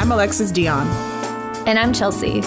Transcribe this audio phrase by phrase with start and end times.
[0.00, 0.86] I'm Alexis Dion.
[1.66, 2.40] And I'm Chelsea.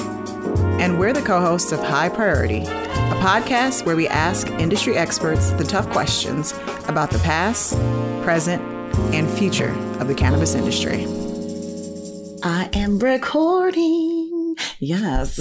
[0.82, 5.52] And we're the co hosts of High Priority, a podcast where we ask industry experts
[5.52, 6.54] the tough questions
[6.88, 7.74] about the past,
[8.24, 8.60] present,
[9.14, 9.70] and future
[10.00, 11.06] of the cannabis industry.
[12.42, 14.56] I am recording.
[14.80, 15.40] Yes.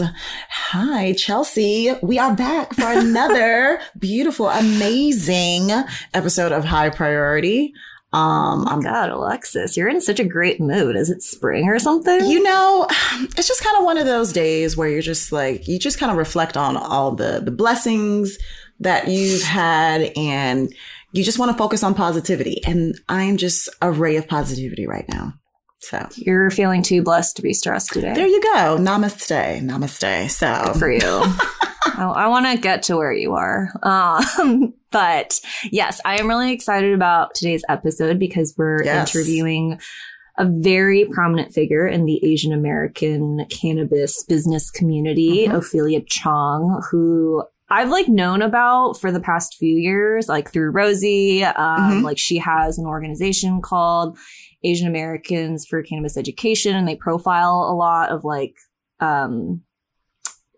[0.50, 1.94] Hi, Chelsea.
[2.02, 5.70] We are back for another beautiful, amazing
[6.12, 7.72] episode of High Priority.
[8.12, 10.96] Um, oh God, Alexis, you're in such a great mood.
[10.96, 12.26] Is it spring or something?
[12.26, 12.86] You know,
[13.36, 16.12] it's just kind of one of those days where you're just like, you just kind
[16.12, 18.36] of reflect on all the, the blessings
[18.80, 20.74] that you've had and
[21.12, 22.62] you just want to focus on positivity.
[22.66, 25.34] And I'm just a ray of positivity right now.
[25.80, 28.14] So you're feeling too blessed to be stressed today.
[28.14, 28.76] There you go.
[28.78, 29.62] Namaste.
[29.62, 30.30] Namaste.
[30.30, 31.00] So Good for you.
[31.86, 33.68] I, I want to get to where you are.
[33.82, 35.40] Um, but
[35.70, 39.14] yes, I am really excited about today's episode because we're yes.
[39.14, 39.80] interviewing
[40.38, 45.56] a very prominent figure in the Asian American cannabis business community, mm-hmm.
[45.56, 51.44] Ophelia Chong, who I've like known about for the past few years, like through Rosie.
[51.44, 52.04] Um, mm-hmm.
[52.04, 54.18] Like she has an organization called
[54.64, 58.54] Asian Americans for Cannabis Education, and they profile a lot of like
[59.00, 59.62] um,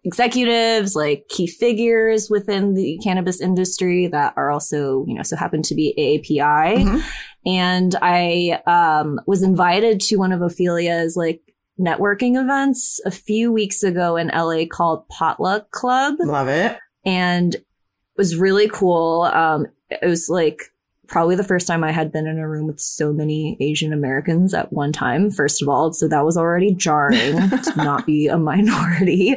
[0.04, 5.62] executives, like key figures within the cannabis industry that are also, you know, so happen
[5.62, 6.76] to be AAPI.
[6.76, 6.98] Mm-hmm.
[7.46, 11.40] And I um, was invited to one of Ophelia's like
[11.78, 16.16] networking events a few weeks ago in LA called Potluck Club.
[16.20, 16.78] Love it.
[17.04, 17.64] And it
[18.16, 19.22] was really cool.
[19.22, 20.72] Um, it was like
[21.06, 24.54] probably the first time I had been in a room with so many Asian Americans
[24.54, 25.92] at one time, first of all.
[25.92, 29.36] So that was already jarring to not be a minority.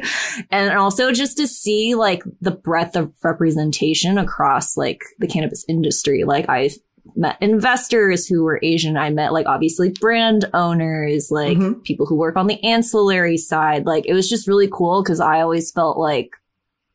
[0.50, 6.24] And also just to see like the breadth of representation across like the cannabis industry.
[6.24, 6.70] Like I
[7.16, 8.96] met investors who were Asian.
[8.96, 11.80] I met like obviously brand owners, like mm-hmm.
[11.80, 13.86] people who work on the ancillary side.
[13.86, 16.30] Like it was just really cool because I always felt like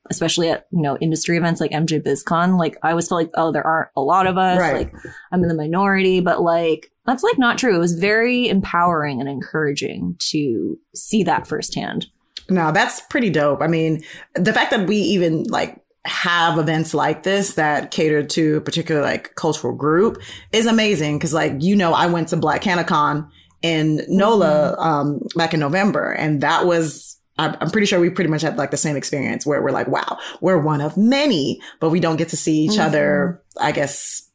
[0.10, 3.52] especially at, you know, industry events like MJ BizCon, like I always felt like, oh,
[3.52, 4.60] there aren't a lot of us.
[4.60, 4.94] Right.
[4.94, 4.94] Like
[5.32, 7.76] I'm in the minority, but like that's like not true.
[7.76, 12.08] It was very empowering and encouraging to see that firsthand.
[12.50, 13.62] No, that's pretty dope.
[13.62, 14.04] I mean,
[14.36, 19.02] the fact that we even like have events like this that cater to a particular
[19.02, 20.22] like cultural group
[20.52, 21.18] is amazing.
[21.20, 23.30] Cause like, you know, I went to Black CannaCon
[23.62, 24.82] in NOLA, mm-hmm.
[24.82, 28.72] um, back in November and that was I'm pretty sure we pretty much had like
[28.72, 32.30] the same experience where we're like, wow, we're one of many, but we don't get
[32.30, 32.82] to see each mm-hmm.
[32.82, 34.30] other, I guess,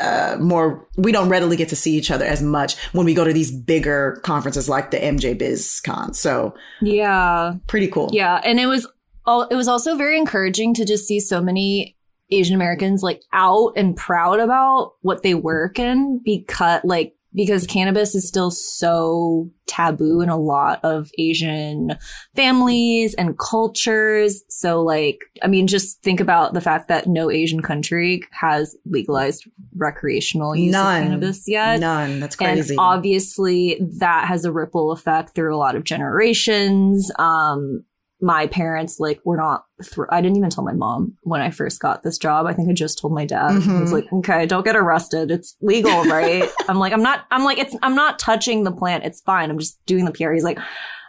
[0.00, 3.24] uh, more, we don't readily get to see each other as much when we go
[3.24, 6.14] to these bigger conferences like the MJ BizCon.
[6.14, 8.08] So yeah, pretty cool.
[8.12, 8.40] Yeah.
[8.42, 8.86] And it was,
[9.26, 11.96] all, it was also very encouraging to just see so many
[12.30, 18.14] Asian Americans like out and proud about what they work in because like because cannabis
[18.14, 21.96] is still so taboo in a lot of Asian
[22.34, 24.42] families and cultures.
[24.48, 29.48] So like, I mean, just think about the fact that no Asian country has legalized
[29.76, 31.02] recreational use None.
[31.02, 31.80] of cannabis yet.
[31.80, 32.18] None.
[32.18, 32.74] That's crazy.
[32.74, 37.12] And obviously that has a ripple effect through a lot of generations.
[37.18, 37.84] Um,
[38.20, 41.80] my parents like were not thr- I didn't even tell my mom when I first
[41.80, 42.46] got this job.
[42.46, 43.52] I think I just told my dad.
[43.52, 43.76] Mm-hmm.
[43.76, 45.30] He was like, "Okay, don't get arrested.
[45.30, 49.04] It's legal, right?" I'm like, "I'm not I'm like it's I'm not touching the plant.
[49.04, 49.50] It's fine.
[49.50, 50.58] I'm just doing the PR." He's like,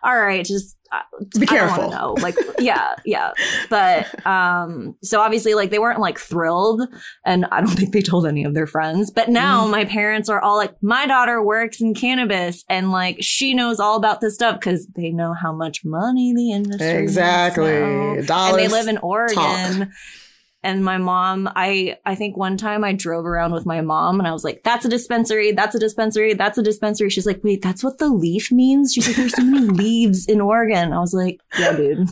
[0.03, 0.77] "All right, just
[1.39, 1.89] be careful.
[1.89, 3.31] No, like yeah, yeah.
[3.69, 6.81] But um, so obviously, like they weren't like thrilled,
[7.25, 9.11] and I don't think they told any of their friends.
[9.11, 9.71] But now mm.
[9.71, 13.95] my parents are all like, my daughter works in cannabis, and like she knows all
[13.95, 18.29] about this stuff because they know how much money the industry exactly dollars.
[18.29, 19.79] And they live in Oregon.
[19.79, 19.87] Talk.
[20.63, 24.27] And my mom, I, I think one time I drove around with my mom and
[24.27, 25.51] I was like, that's a dispensary.
[25.51, 26.33] That's a dispensary.
[26.35, 27.09] That's a dispensary.
[27.09, 28.93] She's like, wait, that's what the leaf means?
[28.93, 30.93] She's like, there's so many leaves in Oregon.
[30.93, 32.09] I was like, yeah, dude.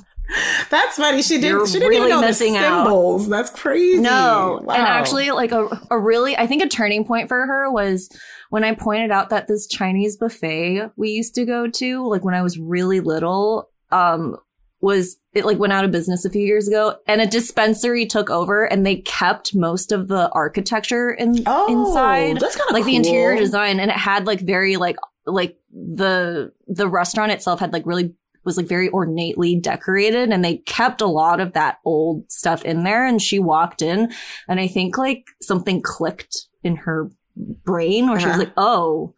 [0.70, 1.22] That's funny.
[1.22, 1.68] She didn't.
[1.68, 3.26] she didn't really even know the symbols.
[3.26, 3.30] Out.
[3.30, 4.00] That's crazy.
[4.00, 4.76] No, wow.
[4.76, 8.10] and actually, like a a really, I think a turning point for her was
[8.50, 12.36] when I pointed out that this Chinese buffet we used to go to, like when
[12.36, 14.38] I was really little, um,
[14.82, 18.30] was it like went out of business a few years ago and a dispensary took
[18.30, 22.84] over and they kept most of the architecture in, oh, inside that's kind of like
[22.84, 22.92] cool.
[22.92, 27.74] the interior design and it had like very like like the the restaurant itself had
[27.74, 32.30] like really was like very ornately decorated and they kept a lot of that old
[32.32, 34.12] stuff in there and she walked in
[34.48, 38.20] and i think like something clicked in her brain where uh-huh.
[38.20, 38.44] she was uh-huh.
[38.46, 39.14] like oh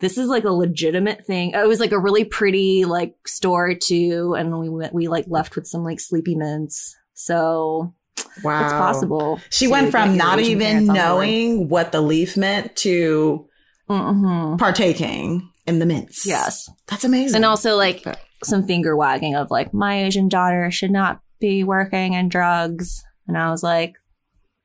[0.00, 1.52] this is like a legitimate thing.
[1.52, 5.56] It was like a really pretty like store too, and we went we like left
[5.56, 6.94] with some like sleepy mints.
[7.14, 7.94] So
[8.42, 9.40] wow, it's possible.
[9.50, 13.48] She went from not even knowing what the leaf meant to
[13.88, 14.56] mm-hmm.
[14.56, 15.50] partaking.
[15.66, 16.26] in the mints.
[16.26, 16.68] Yes.
[16.86, 17.36] That's amazing.
[17.36, 18.04] And also like
[18.44, 23.02] some finger wagging of like, my Asian daughter should not be working in drugs.
[23.26, 23.96] And I was like,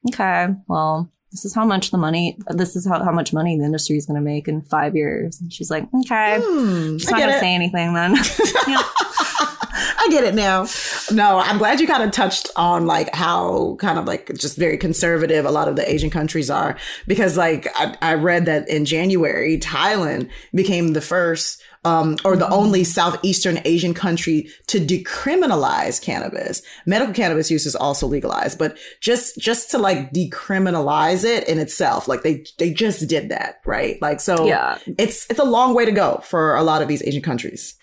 [0.10, 3.64] okay, well, this is how much the money, this is how, how much money the
[3.64, 5.40] industry is going to make in five years.
[5.40, 8.16] And she's like, okay, hmm, just not going to say anything then.
[10.02, 10.66] I get it now.
[11.12, 14.78] No, I'm glad you kind of touched on like how kind of like just very
[14.78, 18.86] conservative a lot of the Asian countries are because like I, I read that in
[18.86, 26.62] January, Thailand became the first um, or the only Southeastern Asian country to decriminalize cannabis.
[26.86, 32.08] Medical cannabis use is also legalized, but just, just to like decriminalize it in itself,
[32.08, 34.00] like they, they just did that, right?
[34.02, 34.78] Like, so yeah.
[35.00, 37.76] it's, it's a long way to go for a lot of these Asian countries.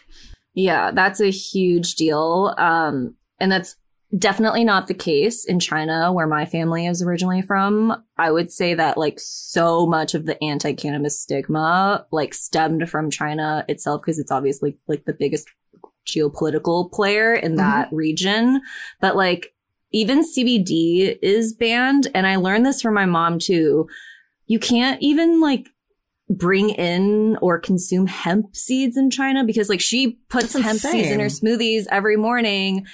[0.54, 2.54] Yeah, that's a huge deal.
[2.56, 3.76] Um, and that's
[4.16, 8.02] definitely not the case in China, where my family is originally from.
[8.16, 13.64] I would say that like so much of the anti-cannabis stigma like stemmed from China
[13.69, 15.49] itself because it's obviously like the biggest
[16.06, 17.58] geopolitical player in mm-hmm.
[17.58, 18.62] that region.
[19.00, 19.52] But like
[19.93, 22.08] even CBD is banned.
[22.14, 23.88] And I learned this from my mom too.
[24.46, 25.69] You can't even like
[26.31, 30.93] bring in or consume hemp seeds in China because like she puts That's hemp insane.
[30.93, 32.87] seeds in her smoothies every morning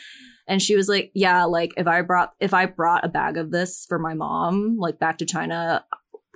[0.47, 3.51] and she was like, yeah, like if I brought, if I brought a bag of
[3.51, 5.85] this for my mom, like back to China,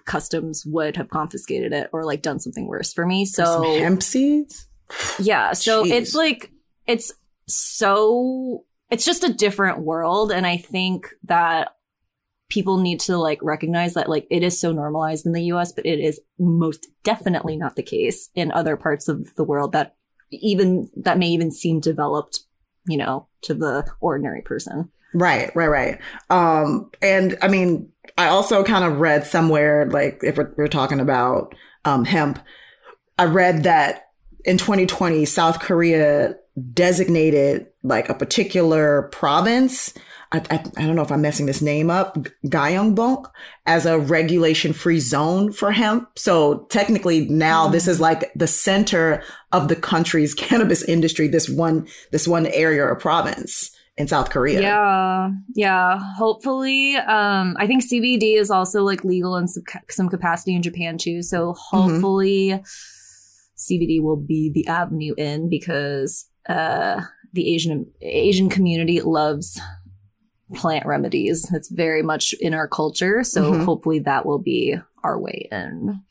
[0.07, 3.25] customs would have confiscated it or like done something worse for me.
[3.25, 4.67] So hemp seeds?
[5.19, 5.53] Yeah.
[5.53, 5.91] So Jeez.
[5.91, 6.51] it's like,
[6.87, 7.13] it's
[7.47, 10.33] so, it's just a different world.
[10.33, 11.75] And I think that
[12.49, 15.85] people need to like recognize that like it is so normalized in the US, but
[15.85, 19.97] it is most definitely not the case in other parts of the world that
[20.31, 22.41] even that may even seem developed
[22.88, 24.90] you know, to the ordinary person.
[25.14, 25.99] Right, right, right.
[26.31, 31.00] Um, and I mean, I also kind of read somewhere, like if we're, we're talking
[31.00, 31.55] about
[31.85, 32.40] um, hemp,
[33.19, 34.08] I read that
[34.44, 36.37] in 2020, South Korea
[36.73, 39.95] designated like a particular province.
[40.33, 43.31] I, I, I, don't know if I'm messing this name up, Gyeongbuk,
[43.65, 46.19] as a regulation free zone for hemp.
[46.19, 47.73] So technically now mm.
[47.73, 49.23] this is like the center
[49.53, 54.61] of the country's cannabis industry, this one, this one area or province in South Korea.
[54.61, 55.31] Yeah.
[55.55, 55.99] Yeah.
[56.17, 60.99] Hopefully, um, I think CBD is also like legal in some, some capacity in Japan
[60.99, 61.23] too.
[61.23, 61.77] So mm-hmm.
[61.77, 62.63] hopefully mm-hmm.
[63.59, 67.02] CBD will be the avenue in because, uh,
[67.32, 69.61] the Asian Asian community loves
[70.55, 71.50] plant remedies.
[71.52, 73.23] It's very much in our culture.
[73.23, 73.64] So mm-hmm.
[73.64, 76.02] hopefully that will be our way in.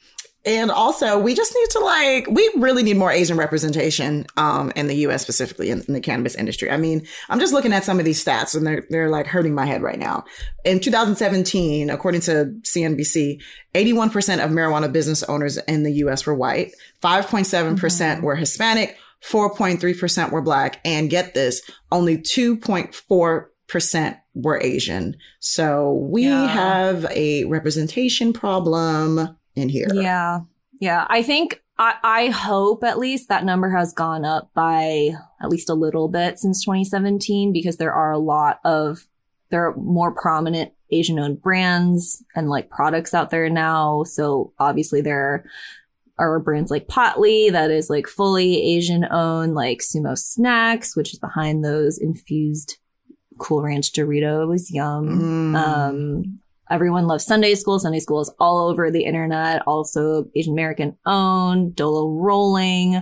[0.45, 4.87] And also, we just need to like, we really need more Asian representation um, in
[4.87, 6.71] the US, specifically in, in, the cannabis industry.
[6.71, 9.53] I mean, I'm just looking at some of these stats and they're, they're like hurting
[9.53, 10.23] my head right now.
[10.63, 13.41] In 2017, according to CNBC,
[13.75, 16.71] 81% of marijuana business owners in the US were white,
[17.03, 21.61] 5.7% mm hmm were Hispanic, 4.3% were black, and get this,
[21.91, 25.15] only 2.4% were Asian.
[25.39, 26.47] So we yeah.
[26.47, 29.87] have a representation problem in here.
[29.93, 30.41] Yeah.
[30.79, 31.07] Yeah.
[31.09, 35.11] I think I, I hope at least that number has gone up by
[35.41, 39.07] at least a little bit since 2017 because there are a lot of
[39.49, 44.03] there are more prominent Asian owned brands and like products out there now.
[44.03, 45.45] So obviously there are
[46.17, 51.63] brands like Potli that is like fully Asian owned, like Sumo Snacks, which is behind
[51.63, 52.77] those infused
[53.37, 54.67] Cool Ranch Doritos.
[54.69, 55.53] Yum.
[55.53, 55.55] Mm.
[55.55, 57.79] Um, everyone loves Sunday School.
[57.79, 59.61] Sunday School is all over the internet.
[59.67, 61.75] Also Asian American owned.
[61.75, 63.01] Dolo Rolling,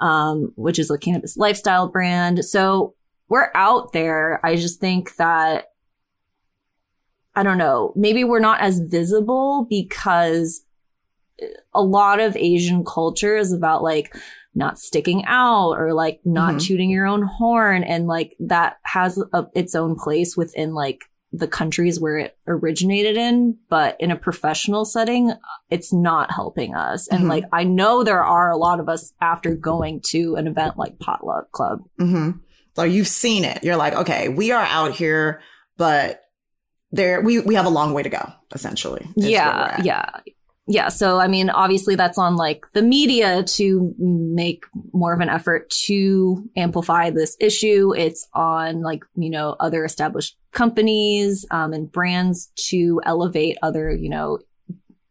[0.00, 2.44] um, which is a cannabis lifestyle brand.
[2.44, 2.94] So
[3.28, 4.40] we're out there.
[4.44, 5.66] I just think that
[7.36, 7.92] I don't know.
[7.96, 10.64] Maybe we're not as visible because
[11.72, 14.14] a lot of Asian culture is about like
[14.54, 16.58] not sticking out or like not mm-hmm.
[16.58, 17.82] tooting your own horn.
[17.82, 23.16] And like that has a, its own place within like the countries where it originated
[23.16, 25.32] in, but in a professional setting,
[25.68, 27.08] it's not helping us.
[27.08, 27.30] And mm-hmm.
[27.30, 31.00] like, I know there are a lot of us after going to an event like
[31.00, 31.80] Potluck Club.
[32.00, 32.38] Mm-hmm.
[32.76, 33.64] So you've seen it.
[33.64, 35.40] You're like, okay, we are out here,
[35.76, 36.22] but
[36.92, 39.04] there, we, we have a long way to go, essentially.
[39.16, 39.80] Yeah.
[39.82, 40.20] Yeah
[40.66, 45.28] yeah, so I mean, obviously that's on like the media to make more of an
[45.28, 47.92] effort to amplify this issue.
[47.94, 54.08] It's on like, you know, other established companies um, and brands to elevate other, you
[54.08, 54.38] know,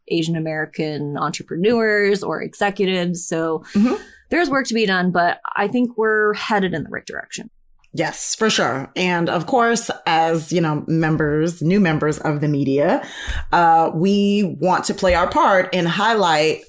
[0.07, 3.27] Asian American entrepreneurs or executives.
[3.27, 4.01] So mm-hmm.
[4.31, 7.51] there's work to be done, but I think we're headed in the right direction.
[7.93, 8.91] Yes, for sure.
[8.95, 13.07] And of course, as, you know, members, new members of the media,
[13.51, 16.63] uh, we want to play our part and highlight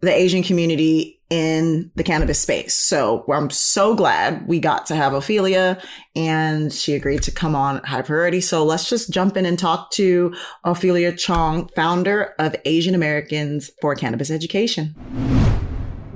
[0.00, 2.74] the Asian community in the cannabis space.
[2.74, 5.82] So I'm so glad we got to have Ophelia
[6.14, 8.40] and she agreed to come on High Priority.
[8.40, 10.34] So let's just jump in and talk to
[10.64, 14.94] Ophelia Chong, founder of Asian Americans for Cannabis Education.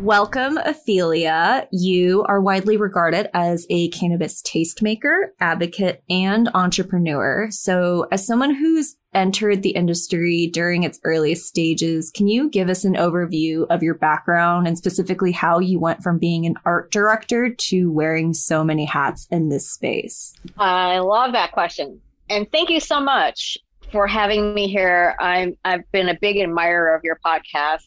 [0.00, 1.68] Welcome, Ophelia.
[1.70, 7.48] You are widely regarded as a cannabis tastemaker, advocate, and entrepreneur.
[7.50, 12.86] So, as someone who's entered the industry during its earliest stages, can you give us
[12.86, 17.50] an overview of your background and specifically how you went from being an art director
[17.50, 20.34] to wearing so many hats in this space?
[20.56, 22.00] I love that question.
[22.30, 23.58] And thank you so much
[23.92, 25.14] for having me here.
[25.20, 27.82] I'm I've been a big admirer of your podcast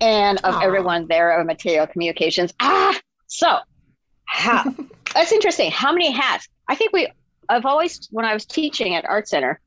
[0.00, 0.64] and of Aww.
[0.64, 2.52] everyone there of material communications.
[2.60, 3.58] Ah, so
[4.24, 4.74] how,
[5.14, 5.70] that's interesting.
[5.70, 6.48] How many hats?
[6.68, 7.08] I think we,
[7.48, 9.60] I've always, when I was teaching at Art Center,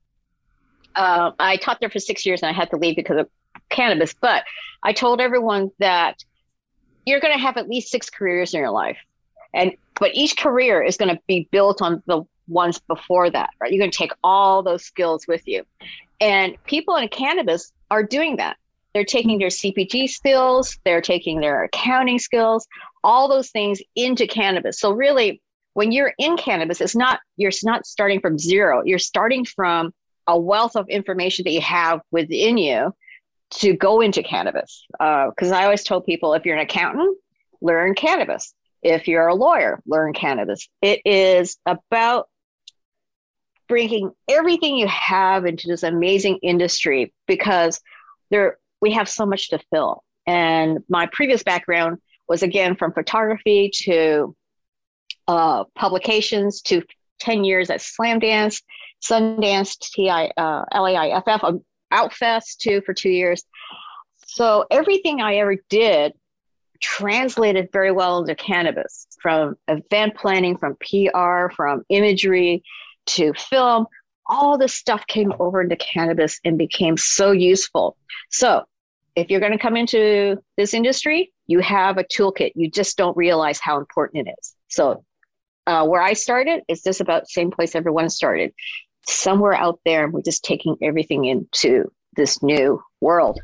[0.95, 3.29] uh, I taught there for six years and I had to leave because of
[3.69, 4.43] cannabis, but
[4.83, 6.23] I told everyone that
[7.05, 8.97] you're going to have at least six careers in your life.
[9.53, 13.71] And, but each career is going to be built on the ones before that, right?
[13.71, 15.65] You're going to take all those skills with you.
[16.19, 18.57] And people in cannabis are doing that.
[18.93, 22.67] They're taking their CPG skills, they're taking their accounting skills,
[23.03, 24.79] all those things into cannabis.
[24.79, 25.41] So really,
[25.73, 28.81] when you're in cannabis, it's not you're not starting from zero.
[28.83, 29.93] You're starting from
[30.27, 32.93] a wealth of information that you have within you
[33.51, 34.85] to go into cannabis.
[34.91, 37.17] Because uh, I always tell people, if you're an accountant,
[37.61, 38.53] learn cannabis.
[38.81, 40.67] If you're a lawyer, learn cannabis.
[40.81, 42.27] It is about
[43.67, 47.79] bringing everything you have into this amazing industry because
[48.29, 50.03] there we have so much to fill.
[50.27, 54.35] And my previous background was again from photography to
[55.27, 56.83] uh, publications to
[57.19, 58.61] 10 years at Slamdance,
[59.03, 63.43] Sundance, TI, uh, LAIFF, um, Outfest too for two years.
[64.25, 66.13] So everything I ever did
[66.81, 72.63] translated very well into cannabis from event planning, from PR, from imagery
[73.07, 73.87] to film.
[74.25, 77.97] All this stuff came over into cannabis and became so useful.
[78.29, 78.63] So
[79.15, 82.51] if you're going to come into this industry, you have a toolkit.
[82.55, 84.55] You just don't realize how important it is.
[84.69, 85.03] So,
[85.67, 88.53] uh, where I started is just about the same place everyone started.
[89.07, 93.39] Somewhere out there, we're just taking everything into this new world.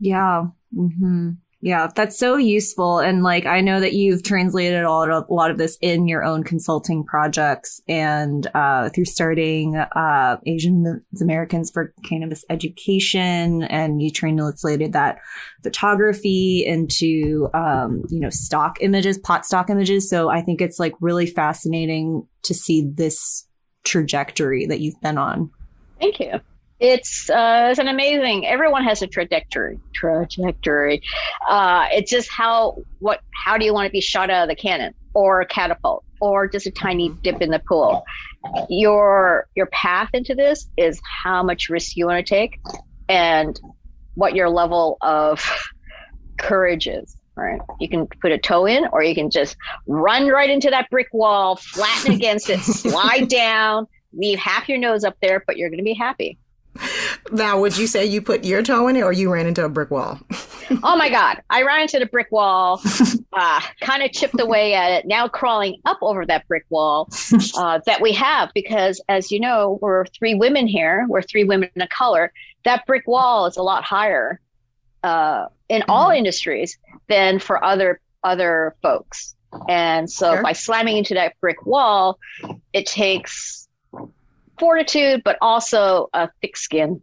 [0.00, 0.46] Yeah.
[0.76, 1.30] Mm-hmm.
[1.64, 2.98] Yeah, that's so useful.
[2.98, 6.06] And like, I know that you've translated a lot of, a lot of this in
[6.06, 13.62] your own consulting projects and uh, through starting uh, Asian Americans for Cannabis Education.
[13.62, 15.20] And you translated that
[15.62, 20.10] photography into, um, you know, stock images, pot stock images.
[20.10, 23.48] So I think it's like really fascinating to see this
[23.84, 25.50] trajectory that you've been on.
[25.98, 26.40] Thank you
[26.80, 28.46] it's uh, it's an amazing.
[28.46, 29.78] Everyone has a trajectory.
[29.94, 31.02] Trajectory.
[31.48, 34.56] Uh, it's just how what how do you want to be shot out of the
[34.56, 38.04] cannon or a catapult or just a tiny dip in the pool?
[38.68, 42.60] Your your path into this is how much risk you want to take
[43.08, 43.58] and
[44.14, 45.48] what your level of
[46.38, 47.16] courage is.
[47.36, 47.60] Right.
[47.80, 49.56] You can put a toe in, or you can just
[49.88, 55.02] run right into that brick wall, flatten against it, slide down, leave half your nose
[55.02, 56.38] up there, but you're going to be happy.
[57.32, 59.68] Now, would you say you put your toe in it or you ran into a
[59.68, 60.20] brick wall?
[60.82, 61.42] oh my God.
[61.50, 62.80] I ran into the brick wall,
[63.32, 67.08] uh, kind of chipped away at it, now crawling up over that brick wall
[67.56, 71.70] uh, that we have because, as you know, we're three women here, we're three women
[71.76, 72.32] of color.
[72.64, 74.40] That brick wall is a lot higher
[75.02, 75.90] uh, in mm-hmm.
[75.90, 76.78] all industries
[77.08, 79.36] than for other other folks.
[79.68, 80.42] And so sure.
[80.42, 82.18] by slamming into that brick wall,
[82.72, 83.63] it takes
[84.58, 87.00] fortitude, but also a thick skin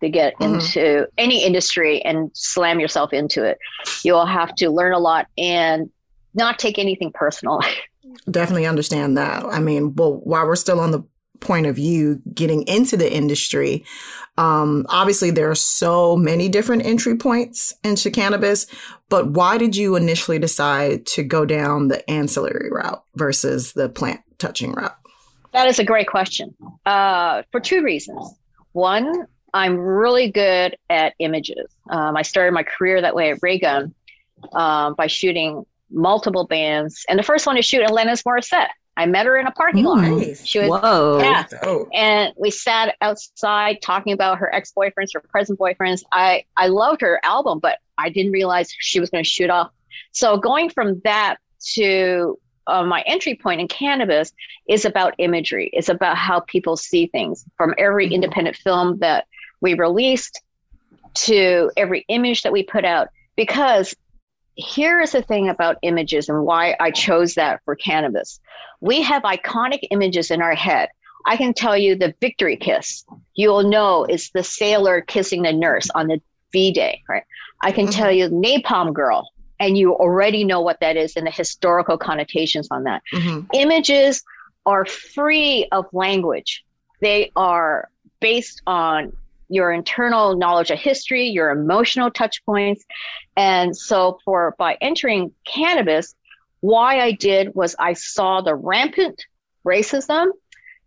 [0.00, 0.54] to get mm-hmm.
[0.54, 3.58] into any industry and slam yourself into it.
[4.02, 5.90] You'll have to learn a lot and
[6.34, 7.60] not take anything personal.
[8.30, 9.44] Definitely understand that.
[9.44, 11.04] I mean, well, while we're still on the
[11.40, 13.84] point of view getting into the industry,
[14.36, 18.66] um, obviously there are so many different entry points into cannabis,
[19.08, 24.20] but why did you initially decide to go down the ancillary route versus the plant
[24.38, 24.96] touching route?
[25.52, 26.54] That is a great question
[26.86, 28.34] uh, for two reasons.
[28.72, 31.66] One, I'm really good at images.
[31.88, 33.94] Um, I started my career that way at Raygun
[34.52, 37.04] um, by shooting multiple bands.
[37.08, 38.68] And the first one to shoot Alanis Morissette.
[38.96, 40.02] I met her in a parking lot.
[40.02, 40.44] Nice.
[40.44, 41.20] She was, Whoa.
[41.20, 41.46] Yeah.
[41.94, 46.02] And we sat outside talking about her ex boyfriends, her present boyfriends.
[46.12, 49.70] I, I loved her album, but I didn't realize she was going to shoot off.
[50.12, 51.36] So going from that
[51.74, 54.32] to uh, my entry point in cannabis
[54.68, 55.70] is about imagery.
[55.72, 58.14] It's about how people see things from every mm-hmm.
[58.14, 59.26] independent film that
[59.60, 60.40] we released
[61.14, 63.08] to every image that we put out.
[63.36, 63.94] Because
[64.54, 68.40] here is the thing about images and why I chose that for cannabis.
[68.80, 70.90] We have iconic images in our head.
[71.26, 73.04] I can tell you the victory kiss.
[73.34, 76.20] You'll know it's the sailor kissing the nurse on the
[76.52, 77.24] V Day, right?
[77.62, 77.92] I can mm-hmm.
[77.92, 82.66] tell you Napalm Girl, and you already know what that is and the historical connotations
[82.70, 83.02] on that.
[83.12, 83.46] Mm-hmm.
[83.54, 84.24] Images
[84.66, 86.64] are free of language,
[87.00, 87.88] they are
[88.20, 89.12] based on
[89.48, 92.84] your internal knowledge of history, your emotional touch points.
[93.36, 96.14] And so for by entering cannabis,
[96.60, 99.24] why I did was I saw the rampant
[99.66, 100.28] racism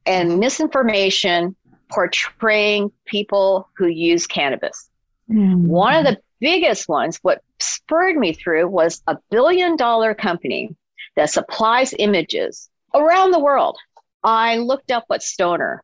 [0.05, 0.39] and mm-hmm.
[0.39, 1.55] misinformation
[1.89, 4.89] portraying people who use cannabis.
[5.29, 5.67] Mm-hmm.
[5.67, 10.75] One of the biggest ones, what spurred me through was a billion dollar company
[11.15, 13.77] that supplies images around the world.
[14.23, 15.81] I looked up what stoner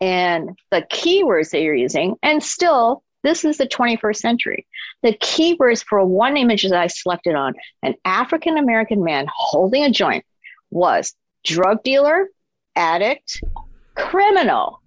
[0.00, 4.66] and the keywords that you're using, and still, this is the 21st century.
[5.02, 9.90] The keywords for one image that I selected on an African American man holding a
[9.90, 10.24] joint
[10.70, 12.28] was drug dealer,
[12.76, 13.40] addict,
[13.94, 14.82] criminal.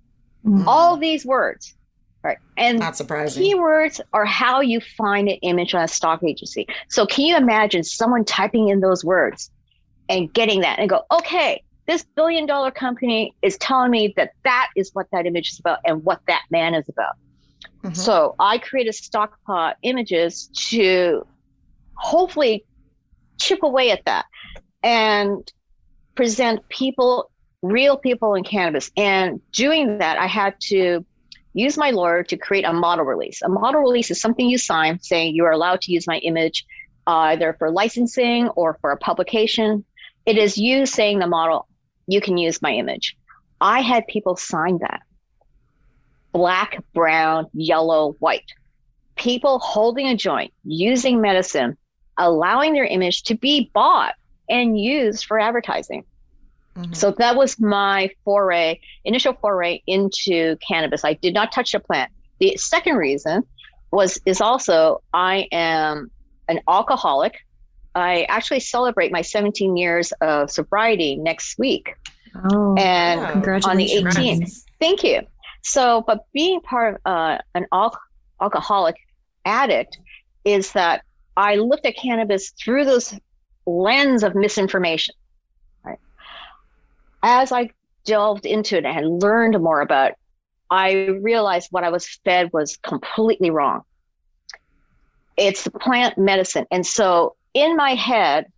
[0.45, 0.67] Mm-hmm.
[0.67, 1.75] All these words.
[2.23, 2.37] Right.
[2.57, 3.43] And not surprising.
[3.43, 6.67] Keywords are how you find an image on a stock agency.
[6.89, 9.49] So can you imagine someone typing in those words
[10.09, 14.69] and getting that and go, okay, this billion dollar company is telling me that that
[14.75, 17.15] is what that image is about and what that man is about.
[17.83, 17.95] Mm-hmm.
[17.95, 21.25] So I created stockpot images to
[21.95, 22.65] hopefully
[23.39, 24.25] chip away at that
[24.83, 25.51] and
[26.15, 28.91] present people, real people in cannabis.
[28.97, 31.05] And doing that, I had to
[31.53, 33.41] use my lawyer to create a model release.
[33.41, 36.65] A model release is something you sign saying you are allowed to use my image
[37.07, 39.83] uh, either for licensing or for a publication.
[40.25, 41.67] It is you saying the model,
[42.07, 43.17] you can use my image.
[43.59, 45.01] I had people sign that
[46.31, 48.51] black, brown, yellow, white.
[49.15, 51.77] People holding a joint, using medicine,
[52.17, 54.13] allowing their image to be bought
[54.47, 56.05] and used for advertising.
[56.79, 56.93] Mm-hmm.
[56.93, 61.03] So that was my foray, initial foray into cannabis.
[61.03, 62.11] I did not touch the plant.
[62.39, 63.43] The second reason
[63.91, 66.09] was is also I am
[66.47, 67.37] an alcoholic.
[67.95, 71.95] I actually celebrate my 17 years of sobriety next week.
[72.35, 74.63] Oh, and on the 18th.
[74.79, 75.21] Thank you.
[75.63, 77.99] So, but being part of uh, an al-
[78.39, 78.95] alcoholic
[79.43, 79.97] addict
[80.45, 81.03] is that
[81.35, 83.13] I looked at cannabis through this
[83.65, 85.15] lens of misinformation
[87.23, 87.71] as I
[88.05, 90.15] delved into it and learned more about it,
[90.69, 93.81] I realized what I was fed was completely wrong.
[95.37, 96.65] It's plant medicine.
[96.69, 98.51] And so in my head,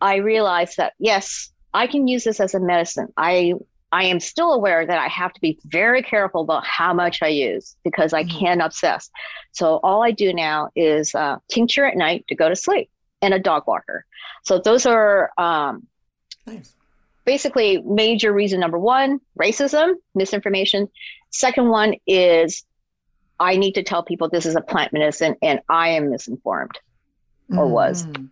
[0.00, 3.12] I realized that yes, I can use this as a medicine.
[3.16, 3.54] I
[3.92, 7.28] I am still aware that I have to be very careful about how much I
[7.28, 8.38] use because I mm-hmm.
[8.38, 9.10] can obsess.
[9.52, 12.90] So all I do now is uh, tincture at night to go to sleep
[13.22, 14.04] and a dog walker.
[14.42, 15.86] So those are um,
[16.46, 16.74] nice
[17.26, 20.88] basically major reason number one racism misinformation.
[21.30, 22.64] Second one is
[23.38, 26.78] i need to tell people this is a plant medicine and i am misinformed
[27.54, 28.06] or was.
[28.06, 28.30] Mm.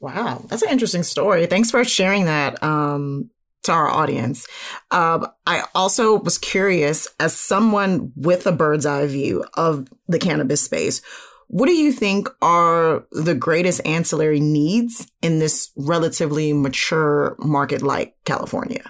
[0.00, 1.46] wow that's an interesting story.
[1.46, 3.30] Thanks for sharing that um,
[3.64, 4.46] to our audience.
[4.92, 10.62] Um, i also was curious as someone with a bird's eye view of the cannabis
[10.62, 11.02] space
[11.48, 18.14] what do you think are the greatest ancillary needs in this relatively mature market like
[18.24, 18.82] California?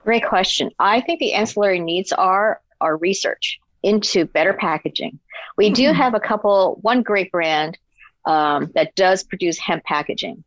[0.00, 0.70] Great question.
[0.78, 5.18] I think the ancillary needs are our research into better packaging.
[5.56, 5.74] We mm-hmm.
[5.74, 5.96] do hmm.
[5.96, 7.78] have a couple, one great brand
[8.24, 10.42] um, that does produce hemp packaging.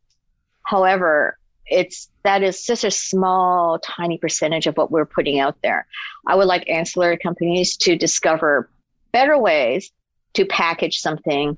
[0.64, 1.38] However,
[1.68, 5.88] it's that is such a small, tiny percentage of what we're putting out there.
[6.28, 8.70] I would like ancillary companies to discover
[9.12, 9.92] better ways
[10.36, 11.58] to package something.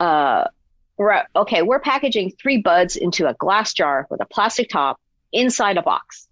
[0.00, 0.44] Uh,
[0.96, 5.00] we're, okay, we're packaging three buds into a glass jar with a plastic top
[5.32, 6.28] inside a box.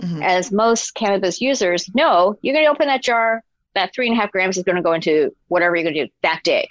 [0.00, 0.22] Mm-hmm.
[0.22, 3.42] As most cannabis users know, you're going to open that jar,
[3.74, 6.06] that three and a half grams is going to go into whatever you're going to
[6.06, 6.68] do that day,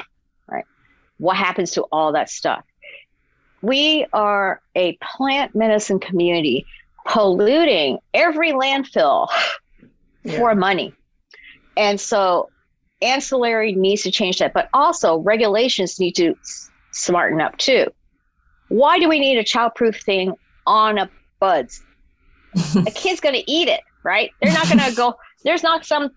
[0.47, 0.65] right?
[1.17, 2.63] What happens to all that stuff?
[3.62, 6.65] We are a plant medicine community
[7.08, 9.27] polluting every landfill
[10.23, 10.38] yeah.
[10.38, 10.93] for money.
[11.75, 12.49] And so
[13.01, 16.36] ancillary needs to change that, but also regulations need to
[16.91, 17.86] smarten up too.
[18.69, 20.34] Why do we need a childproof thing
[20.65, 21.84] on a buds?
[22.75, 24.31] a kid's going to eat it, right?
[24.41, 25.15] They're not going to go.
[25.43, 26.10] There's not some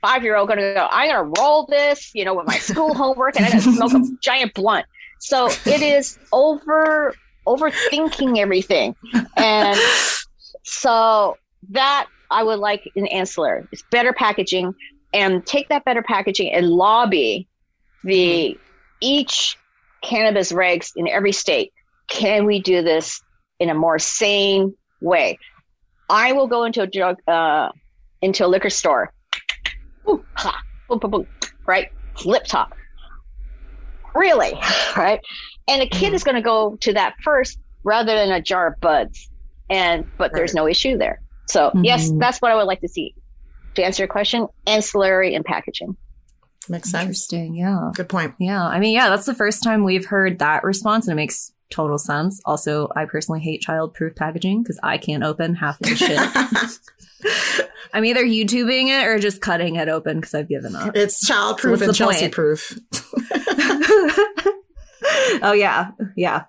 [0.00, 0.88] five year old going to go.
[0.90, 3.72] I'm going to roll this, you know, with my school homework, and I'm going to
[3.72, 4.86] smoke a giant blunt.
[5.20, 7.14] So it is over
[7.46, 8.94] overthinking everything,
[9.36, 9.78] and
[10.64, 11.36] so
[11.70, 13.66] that I would like an ancillary.
[13.72, 14.74] It's better packaging,
[15.12, 17.48] and take that better packaging and lobby
[18.04, 18.60] the mm-hmm.
[19.00, 19.56] each
[20.02, 21.72] cannabis regs in every state.
[22.08, 23.22] Can we do this
[23.58, 25.38] in a more sane way?
[26.10, 27.70] I will go into a drug, uh,
[28.20, 29.12] into a liquor store.
[30.08, 31.26] Ooh, ha, boom, boom, boom,
[31.66, 31.88] right?
[32.24, 32.74] Lip top.
[34.14, 34.52] Really,
[34.96, 35.20] right?
[35.68, 36.14] And a kid mm-hmm.
[36.14, 39.30] is going to go to that first rather than a jar of buds.
[39.70, 40.32] And but right.
[40.34, 41.22] there's no issue there.
[41.48, 41.84] So mm-hmm.
[41.84, 43.14] yes, that's what I would like to see.
[43.74, 45.96] To answer your question, ancillary and packaging.
[46.68, 47.02] Makes sense.
[47.02, 47.54] Interesting.
[47.54, 47.90] Yeah.
[47.94, 48.34] Good point.
[48.38, 48.64] Yeah.
[48.64, 51.98] I mean, yeah, that's the first time we've heard that response, and it makes total
[51.98, 52.40] sense.
[52.44, 57.68] Also, I personally hate child-proof packaging because I can't open half of the shit.
[57.94, 60.96] I'm either YouTubing it or just cutting it open because I've given up.
[60.96, 62.78] It's child-proof so and Chelsea-proof.
[65.42, 66.44] oh yeah, yeah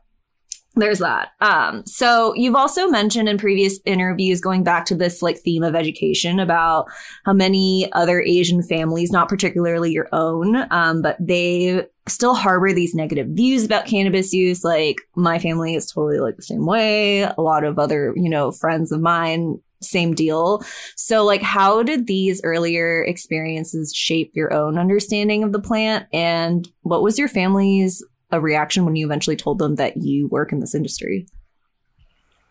[0.75, 1.29] there's that.
[1.39, 5.75] Um, so you've also mentioned in previous interviews going back to this like theme of
[5.75, 6.87] education about
[7.25, 12.95] how many other Asian families, not particularly your own, um, but they still harbor these
[12.95, 14.63] negative views about cannabis use.
[14.63, 17.21] Like my family is totally like the same way.
[17.21, 20.63] A lot of other, you know, friends of mine, same deal.
[20.95, 26.07] So like how did these earlier experiences shape your own understanding of the plant?
[26.11, 30.51] And what was your family's a reaction when you eventually told them that you work
[30.51, 31.27] in this industry?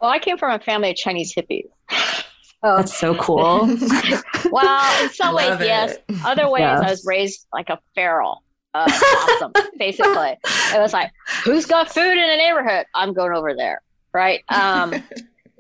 [0.01, 1.69] Well, I came from a family of Chinese hippies.
[2.65, 3.67] So, That's so cool.
[4.53, 5.65] well, in some ways, it.
[5.65, 5.97] yes.
[6.25, 6.81] Other ways, yes.
[6.81, 8.45] I was raised like a feral.
[8.73, 10.39] Uh, awesome, basically.
[10.73, 11.11] It was like,
[11.43, 12.87] who's got food in the neighborhood?
[12.95, 13.83] I'm going over there,
[14.15, 14.45] right?
[14.49, 14.95] Um,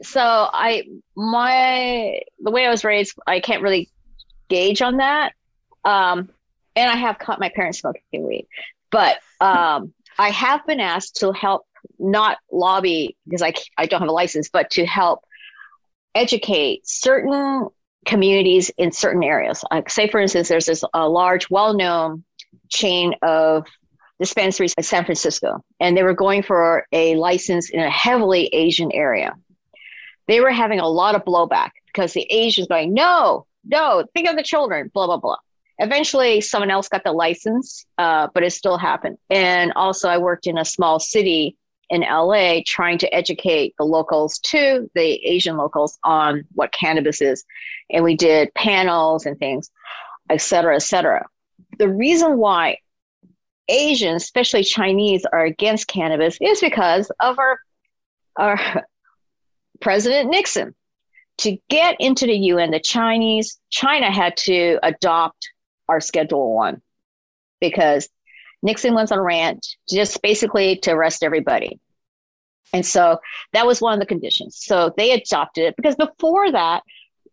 [0.02, 0.84] so I,
[1.16, 3.90] my, the way I was raised, I can't really
[4.48, 5.32] gauge on that.
[5.84, 6.30] Um,
[6.76, 8.46] and I have caught my parents smoking weed,
[8.92, 11.66] but um, I have been asked to help
[11.98, 15.20] not lobby because I, I don't have a license, but to help
[16.14, 17.68] educate certain
[18.04, 19.64] communities in certain areas.
[19.70, 22.24] Like, say, for instance, there's this a large, well known
[22.68, 23.66] chain of
[24.18, 28.92] dispensaries in San Francisco, and they were going for a license in a heavily Asian
[28.92, 29.34] area.
[30.28, 34.36] They were having a lot of blowback because the Asians going, no, no, think of
[34.36, 35.36] the children, blah, blah, blah.
[35.78, 39.18] Eventually, someone else got the license, uh, but it still happened.
[39.30, 41.56] And also, I worked in a small city
[41.92, 47.44] in LA trying to educate the locals too, the Asian locals, on what cannabis is.
[47.90, 49.70] And we did panels and things,
[50.30, 51.26] et cetera, et cetera.
[51.78, 52.78] The reason why
[53.68, 57.58] Asians, especially Chinese, are against cannabis is because of our,
[58.36, 58.84] our
[59.80, 60.74] President Nixon.
[61.38, 65.50] To get into the UN, the Chinese, China had to adopt
[65.92, 66.80] our Schedule One
[67.60, 68.08] because
[68.62, 71.78] Nixon went on a rant just basically to arrest everybody.
[72.72, 73.18] And so
[73.52, 74.56] that was one of the conditions.
[74.58, 76.82] So they adopted it because before that,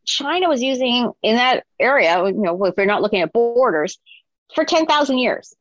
[0.05, 3.97] China was using in that area, you know, if we're not looking at borders,
[4.55, 5.55] for 10,000 years,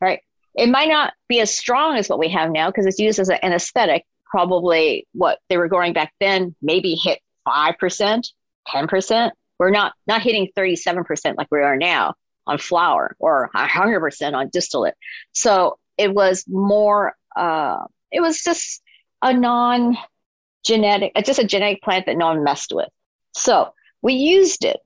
[0.00, 0.20] right?
[0.54, 3.28] It might not be as strong as what we have now because it's used as
[3.28, 4.04] an anesthetic.
[4.26, 8.28] Probably what they were growing back then maybe hit 5%,
[8.68, 9.30] 10%.
[9.60, 12.14] We're not not hitting 37% like we are now
[12.46, 14.94] on flour or 100% on distillate.
[15.32, 18.82] So it was more, uh, it was just
[19.22, 19.96] a non
[20.64, 22.88] genetic, just a genetic plant that no one messed with.
[23.32, 24.80] So we used it.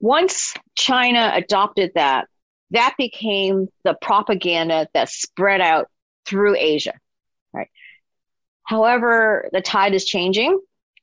[0.00, 2.28] Once China adopted that,
[2.70, 5.88] that became the propaganda that spread out
[6.26, 6.94] through Asia.
[7.52, 7.68] Right.
[8.64, 10.58] However, the tide is changing,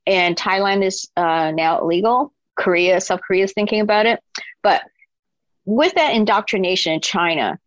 [0.06, 2.34] and Thailand is uh, now illegal.
[2.56, 4.19] Korea, South Korea is thinking about it,
[4.62, 4.82] but
[5.65, 7.60] with that indoctrination in China,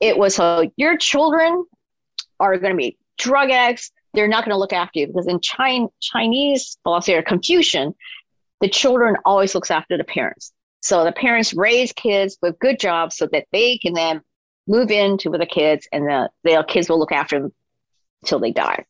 [0.00, 1.64] it was so your children
[2.38, 3.90] are going to be drug addicts.
[4.14, 7.94] They're not going to look after you because in China, Chinese philosophy or Confucian,
[8.60, 10.52] the children always looks after the parents.
[10.80, 14.22] So the parents raise kids with good jobs so that they can then
[14.66, 17.52] move into with the kids and the, the kids will look after them
[18.24, 18.84] till they die.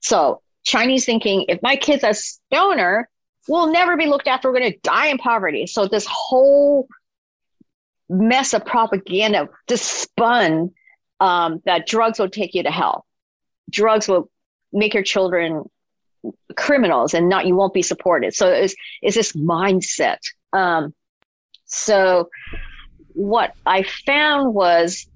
[0.00, 3.08] So Chinese thinking, if my kid's a stoner,
[3.48, 4.50] we'll never be looked after.
[4.50, 5.66] We're going to die in poverty.
[5.66, 6.88] So this whole
[8.10, 10.70] mess of propaganda just spun
[11.20, 13.06] um, that drugs will take you to hell.
[13.70, 14.30] Drugs will
[14.72, 15.64] make your children
[16.56, 18.34] criminals and not you won't be supported.
[18.34, 20.18] So it's it's this mindset.
[20.52, 20.92] Um,
[21.66, 22.28] so
[23.14, 25.06] what I found was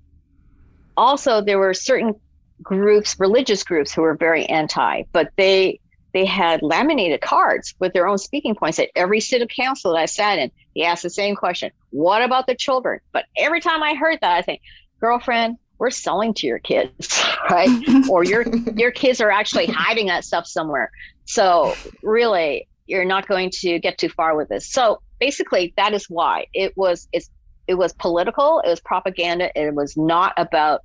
[0.97, 2.15] also there were certain
[2.63, 5.81] groups, religious groups, who were very anti, but they
[6.14, 10.07] they had laminated cards with their own speaking points at every city council that I
[10.07, 10.50] sat in.
[10.72, 13.00] He asked the same question What about the children?
[13.12, 14.62] But every time I heard that, I think,
[15.00, 17.68] girlfriend, we're selling to your kids, right?
[18.09, 18.46] or your
[18.77, 20.90] your kids are actually hiding that stuff somewhere.
[21.27, 24.70] So really, you're not going to get too far with this.
[24.70, 27.29] So basically, that is why it was it's
[27.66, 30.83] it was political, it was propaganda, it was not about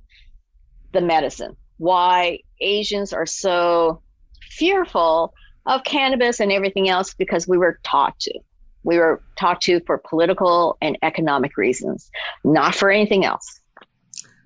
[0.92, 4.02] the medicine, why Asians are so
[4.50, 5.32] fearful
[5.66, 8.38] of cannabis and everything else because we were taught to.
[8.82, 12.10] We were taught to for political and economic reasons,
[12.44, 13.60] not for anything else.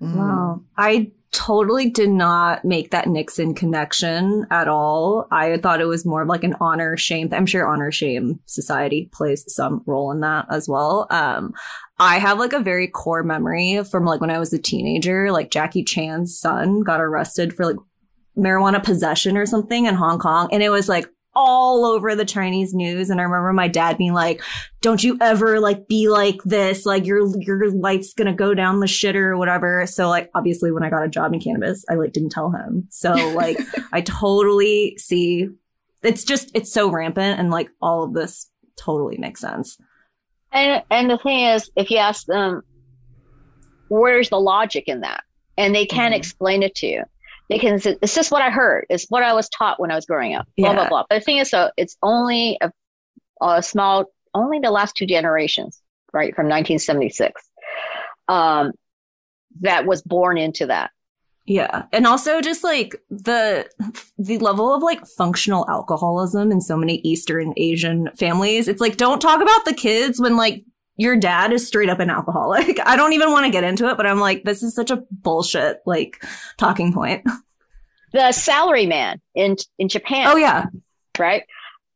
[0.01, 0.61] Wow.
[0.77, 5.27] I totally did not make that Nixon connection at all.
[5.31, 7.29] I thought it was more of like an honor shame.
[7.33, 11.07] I'm sure honor shame society plays some role in that as well.
[11.09, 11.53] Um,
[11.99, 15.51] I have like a very core memory from like when I was a teenager, like
[15.51, 17.77] Jackie Chan's son got arrested for like
[18.37, 20.49] marijuana possession or something in Hong Kong.
[20.51, 23.09] And it was like all over the Chinese news.
[23.09, 24.41] And I remember my dad being like,
[24.81, 26.85] don't you ever like be like this.
[26.85, 29.85] Like your, your life's going to go down the shitter or whatever.
[29.85, 32.87] So like, obviously when I got a job in cannabis, I like didn't tell him.
[32.89, 33.59] So like,
[33.91, 35.49] I totally see
[36.03, 39.77] it's just, it's so rampant and like all of this totally makes sense.
[40.51, 42.61] And, and the thing is, if you ask them,
[43.89, 45.23] where's the logic in that?
[45.57, 46.19] And they can't mm-hmm.
[46.19, 47.03] explain it to you
[47.49, 48.85] they can it's just what i heard.
[48.89, 50.47] It's what i was taught when i was growing up.
[50.57, 50.75] Blah yeah.
[50.75, 50.89] blah.
[50.89, 52.71] Blah but the thing is so it's only a,
[53.41, 55.81] a, small only the last two generations
[56.13, 57.41] right from 1976
[58.27, 58.71] um
[59.61, 60.91] that was born into that.
[61.45, 61.83] Yeah.
[61.93, 63.69] And also just like the
[64.17, 68.67] the level of like functional alcoholism in so many eastern asian families.
[68.67, 70.65] It's like don't talk about the kids when like
[70.97, 72.79] your dad is straight up an alcoholic.
[72.85, 75.03] I don't even want to get into it, but I'm like, this is such a
[75.11, 76.23] bullshit like
[76.57, 77.25] talking point.
[78.13, 80.27] The salary man in in Japan.
[80.29, 80.67] Oh yeah.
[81.19, 81.43] Right?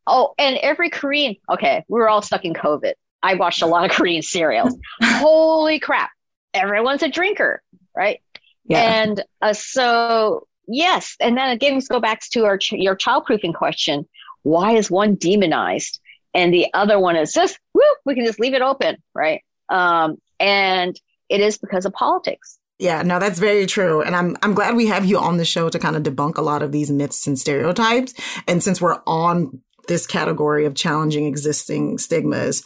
[0.05, 2.91] Oh, and every Korean, okay, we were all stuck in COVID.
[3.23, 4.75] I watched a lot of Korean serials.
[5.01, 6.09] Holy crap.
[6.53, 7.61] Everyone's a drinker,
[7.95, 8.19] right?
[8.65, 8.79] Yeah.
[8.79, 11.15] And uh, so, yes.
[11.21, 14.05] And then again, let's go back to our ch- your childproofing question.
[14.43, 16.01] Why is one demonized?
[16.33, 19.41] And the other one is just whoo, we can just leave it open, right?
[19.69, 22.59] Um, and it is because of politics.
[22.79, 24.01] Yeah, no, that's very true.
[24.01, 26.41] And I'm I'm glad we have you on the show to kind of debunk a
[26.41, 28.13] lot of these myths and stereotypes.
[28.47, 32.63] And since we're on this category of challenging existing stigmas,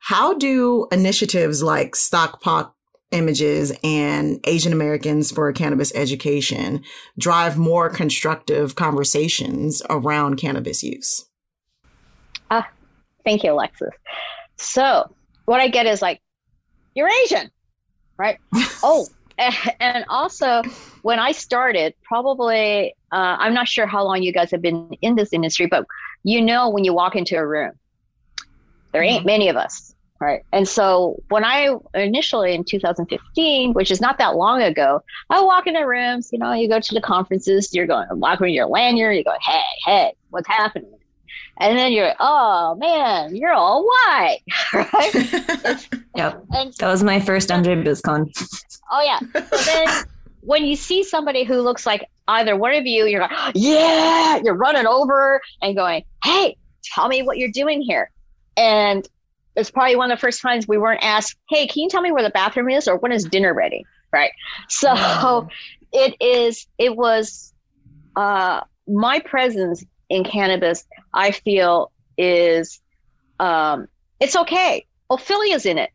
[0.00, 2.74] how do initiatives like Stock Pot
[3.12, 6.82] images and Asian Americans for cannabis education
[7.16, 11.26] drive more constructive conversations around cannabis use?
[12.50, 12.68] Ah,
[13.24, 13.90] Thank you, Alexis.
[14.56, 15.14] So
[15.46, 16.20] what I get is like,
[16.94, 17.50] you're Asian,
[18.16, 18.38] right?
[18.82, 19.06] oh,
[19.80, 20.62] and also
[21.02, 25.16] when I started, probably uh, I'm not sure how long you guys have been in
[25.16, 25.86] this industry, but
[26.22, 27.72] you know when you walk into a room,
[28.92, 29.26] there ain't mm-hmm.
[29.26, 30.42] many of us, right?
[30.52, 35.66] And so when I initially in 2015, which is not that long ago, I walk
[35.66, 36.30] into rooms.
[36.32, 39.34] You know, you go to the conferences, you're going walk walking your lanyard, you go,
[39.40, 40.92] hey, hey, what's happening?
[41.58, 44.40] And then you're oh man you're all white.
[44.72, 45.88] Right?
[46.16, 46.44] Yep.
[46.50, 48.30] And that was my first MJ BizCon
[48.92, 49.18] oh yeah.
[49.50, 50.04] So then
[50.40, 54.54] when you see somebody who looks like either one of you you're like yeah you're
[54.54, 56.56] running over and going hey
[56.94, 58.10] tell me what you're doing here.
[58.56, 59.08] And
[59.56, 62.12] it's probably one of the first times we weren't asked hey can you tell me
[62.12, 63.84] where the bathroom is or when is dinner ready?
[64.12, 64.32] Right?
[64.68, 65.48] So wow.
[65.92, 67.52] it is it was
[68.16, 72.80] uh my presence in cannabis, I feel is
[73.40, 73.88] um,
[74.20, 74.86] it's okay.
[75.10, 75.90] Ophelia's in it.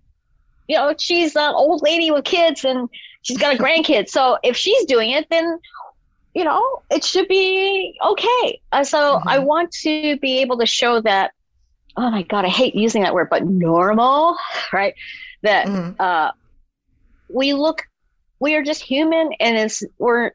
[0.67, 2.89] You know, she's an old lady with kids and
[3.21, 4.09] she's got a grandkid.
[4.09, 5.59] So if she's doing it, then
[6.35, 8.61] you know it should be okay.
[8.71, 9.27] Uh, so mm-hmm.
[9.27, 11.31] I want to be able to show that.
[11.97, 14.37] Oh my god, I hate using that word, but normal,
[14.73, 14.93] right?
[15.41, 15.99] That mm-hmm.
[15.99, 16.31] uh,
[17.29, 17.87] we look,
[18.39, 20.31] we are just human, and it's we're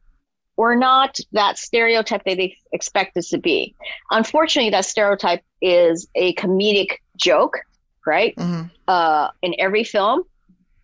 [0.56, 3.74] we're not that stereotype that they expect us to be.
[4.10, 7.58] Unfortunately, that stereotype is a comedic joke,
[8.06, 8.36] right?
[8.36, 8.68] Mm-hmm.
[8.86, 10.22] Uh, in every film.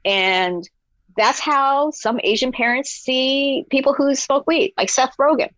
[0.04, 0.68] And
[1.16, 5.50] that's how some Asian parents see people who smoke weed, like Seth Rogen,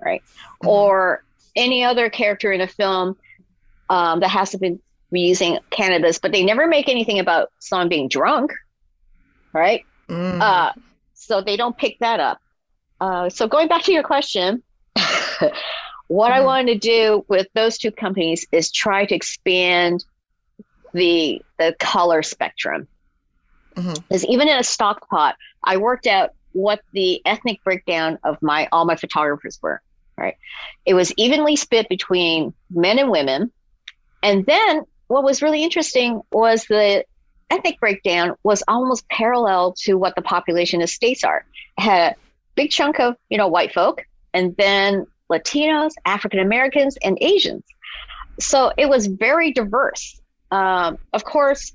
[0.00, 0.22] right?
[0.22, 0.68] Mm-hmm.
[0.68, 3.16] Or any other character in a film
[3.88, 4.78] um, that has to be
[5.10, 8.52] using cannabis, but they never make anything about someone being drunk,
[9.52, 9.84] right?
[10.08, 10.40] Mm.
[10.40, 10.72] Uh,
[11.14, 12.40] so they don't pick that up.
[13.00, 14.62] Uh, so going back to your question,
[14.94, 15.52] what mm-hmm.
[16.32, 20.04] I wanted to do with those two companies is try to expand
[20.92, 22.88] the the color spectrum.
[23.74, 24.32] Because mm-hmm.
[24.32, 28.86] even in a stock pot, I worked out what the ethnic breakdown of my all
[28.86, 29.82] my photographers were.
[30.16, 30.36] Right,
[30.86, 33.52] it was evenly split between men and women,
[34.22, 37.04] and then what was really interesting was the
[37.50, 41.44] ethnic breakdown was almost parallel to what the population of states are.
[41.78, 42.16] It had
[42.56, 47.64] big chunk of you know white folk, and then Latinos, African Americans, and Asians.
[48.40, 50.20] So it was very diverse.
[50.50, 51.72] Um, of course,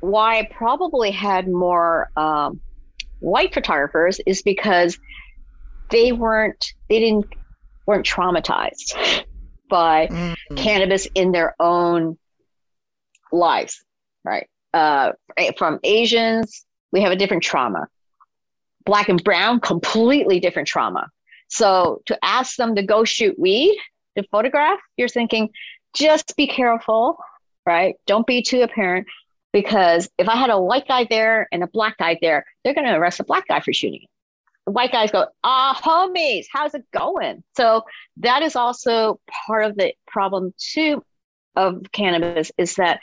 [0.00, 2.60] why I probably had more um,
[3.20, 4.98] white photographers is because
[5.90, 7.26] they weren't they didn't
[7.86, 9.24] weren't traumatized
[9.68, 10.54] by mm-hmm.
[10.56, 12.18] cannabis in their own
[13.32, 13.82] lives,
[14.24, 14.48] right?
[14.72, 15.12] Uh,
[15.56, 17.88] from Asians, we have a different trauma.
[18.86, 21.08] Black and brown, completely different trauma.
[21.48, 23.78] So to ask them to go shoot weed,
[24.16, 25.50] to photograph, you're thinking,
[25.94, 27.18] just be careful,
[27.66, 27.96] right?
[28.06, 29.06] Don't be too apparent
[29.52, 32.86] because if I had a white guy there and a black guy there, they're going
[32.86, 34.08] to arrest the black guy for shooting it.
[34.66, 37.44] The white guys go, ah, homies, how's it going?
[37.56, 37.82] So
[38.18, 41.04] that is also part of the problem too
[41.54, 43.00] of cannabis is that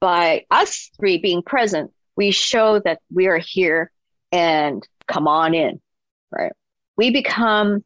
[0.00, 3.90] by us three being present, we show that we are here
[4.32, 5.80] and come on in,
[6.30, 6.52] right?
[6.96, 7.84] We become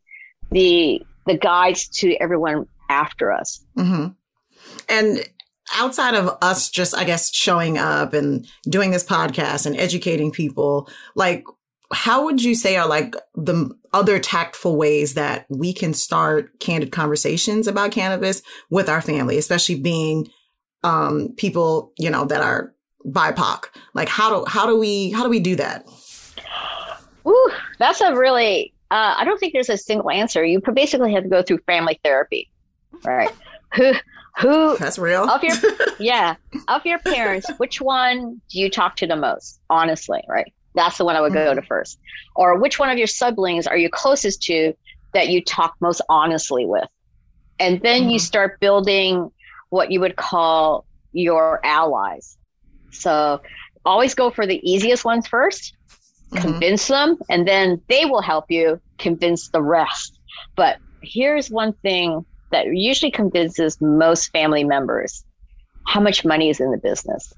[0.50, 3.64] the the guides to everyone after us.
[3.78, 4.08] Mm-hmm.
[4.88, 5.28] And
[5.74, 10.88] outside of us just, I guess, showing up and doing this podcast and educating people,
[11.14, 11.44] like,
[11.92, 16.92] how would you say are like the other tactful ways that we can start candid
[16.92, 20.26] conversations about cannabis with our family, especially being
[20.82, 22.74] um, people, you know, that are
[23.06, 23.64] BIPOC?
[23.94, 25.86] Like, how do how do we how do we do that?
[27.26, 28.72] Ooh, that's a really.
[28.90, 30.44] Uh, I don't think there's a single answer.
[30.44, 32.50] You basically have to go through family therapy,
[33.02, 33.30] right?
[33.74, 33.92] who
[34.38, 35.54] who that's real of your
[35.98, 36.34] yeah
[36.68, 41.04] of your parents which one do you talk to the most honestly right that's the
[41.04, 41.66] one i would go to mm-hmm.
[41.66, 41.98] first
[42.34, 44.72] or which one of your siblings are you closest to
[45.12, 46.88] that you talk most honestly with
[47.58, 48.10] and then mm-hmm.
[48.10, 49.30] you start building
[49.70, 52.36] what you would call your allies
[52.90, 53.40] so
[53.84, 55.72] always go for the easiest ones 1st
[56.34, 56.48] mm-hmm.
[56.48, 60.18] convince them and then they will help you convince the rest
[60.56, 65.24] but here's one thing that usually convinces most family members
[65.86, 67.32] how much money is in the business.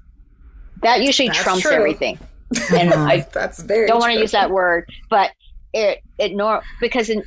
[0.81, 1.71] That usually That's trumps true.
[1.71, 2.19] everything.
[2.73, 5.31] And I That's very don't want to use that word, but
[5.73, 7.23] it it nor because in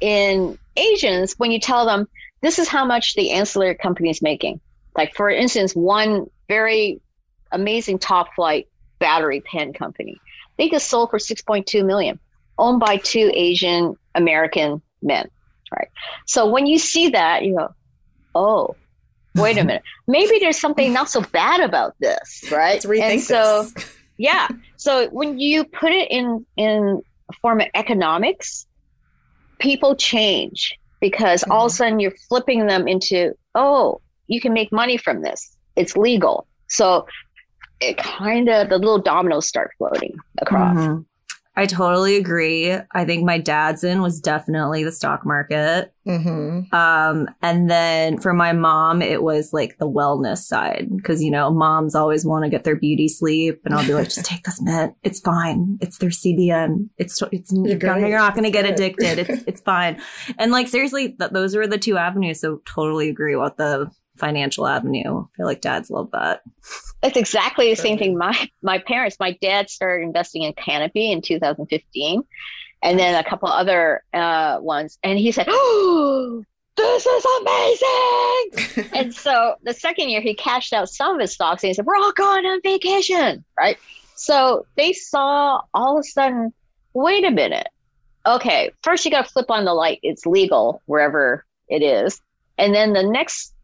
[0.00, 2.08] in Asians when you tell them
[2.40, 4.60] this is how much the ancillary company is making.
[4.96, 7.00] Like for instance, one very
[7.52, 8.68] amazing top flight
[8.98, 10.18] battery pen company.
[10.58, 12.18] They just sold for 6.2 million,
[12.58, 15.30] owned by two Asian American men
[15.72, 15.88] right?
[16.26, 17.74] So when you see that, you go,
[18.34, 18.76] oh,
[19.34, 22.84] wait a minute, maybe there's something not so bad about this, right?
[22.84, 23.66] and so,
[24.16, 24.48] yeah.
[24.76, 27.02] So when you put it in in
[27.42, 28.66] form of economics,
[29.58, 31.52] people change because mm-hmm.
[31.52, 31.76] all of a mm-hmm.
[31.76, 35.56] sudden you're flipping them into, oh, you can make money from this.
[35.76, 36.46] It's legal.
[36.68, 37.06] So
[37.80, 40.76] it kind of the little dominoes start floating across.
[40.76, 41.02] Mm-hmm.
[41.58, 42.72] I totally agree.
[42.92, 45.92] I think my dad's in was definitely the stock market.
[46.06, 46.72] Mm-hmm.
[46.72, 51.50] Um, and then for my mom, it was like the wellness side because you know
[51.50, 54.62] moms always want to get their beauty sleep, and I'll be like, just take this
[54.62, 54.94] mint.
[55.02, 55.78] It's fine.
[55.80, 56.90] It's their CBN.
[56.96, 59.18] It's it's you're, you're not going to get addicted.
[59.18, 60.00] It's it's fine.
[60.38, 62.40] And like seriously, th- those are the two avenues.
[62.40, 65.24] So totally agree with the financial avenue.
[65.24, 66.42] I feel like dads love that.
[67.02, 68.18] It's exactly the same thing.
[68.18, 72.22] My my parents, my dad started investing in Canopy in 2015,
[72.82, 76.44] and then a couple other uh, ones, and he said, "Oh,
[76.76, 81.62] this is amazing!" and so the second year, he cashed out some of his stocks,
[81.62, 83.78] and he said, "We're all going on vacation, right?"
[84.18, 86.52] So they saw all of a sudden,
[86.92, 87.68] wait a minute.
[88.26, 90.00] Okay, first you got to flip on the light.
[90.02, 92.20] It's legal wherever it is.
[92.58, 93.54] And then the next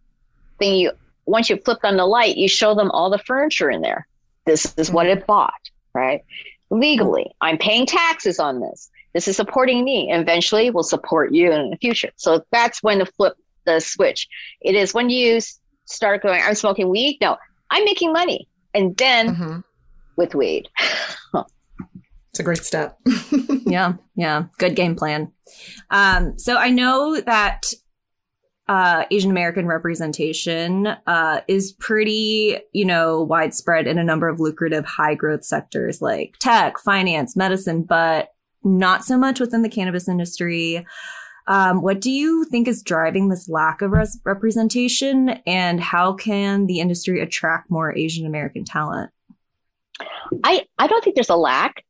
[0.59, 0.93] thing you
[1.27, 4.07] once you flip on the light, you show them all the furniture in there.
[4.45, 5.53] This is what it bought,
[5.95, 6.23] right?
[6.71, 8.91] Legally, I'm paying taxes on this.
[9.15, 10.11] This is supporting me.
[10.11, 12.11] And eventually, will support you in the future.
[12.17, 14.29] So that's when the flip the switch.
[14.61, 15.41] It is when you
[15.87, 17.19] start going, I'm smoking weed.
[17.21, 17.39] No,
[17.71, 19.61] I'm making money, and then mm-hmm.
[20.17, 20.69] with weed.
[22.35, 22.99] It's a great step.
[23.65, 25.31] yeah, yeah, good game plan.
[25.91, 27.73] Um, so I know that
[28.67, 34.87] uh, Asian American representation uh, is pretty, you know, widespread in a number of lucrative
[34.87, 38.33] high growth sectors like tech, finance, medicine, but
[38.63, 40.87] not so much within the cannabis industry.
[41.47, 46.65] Um, what do you think is driving this lack of res- representation, and how can
[46.67, 49.11] the industry attract more Asian American talent?
[50.43, 51.85] I I don't think there's a lack.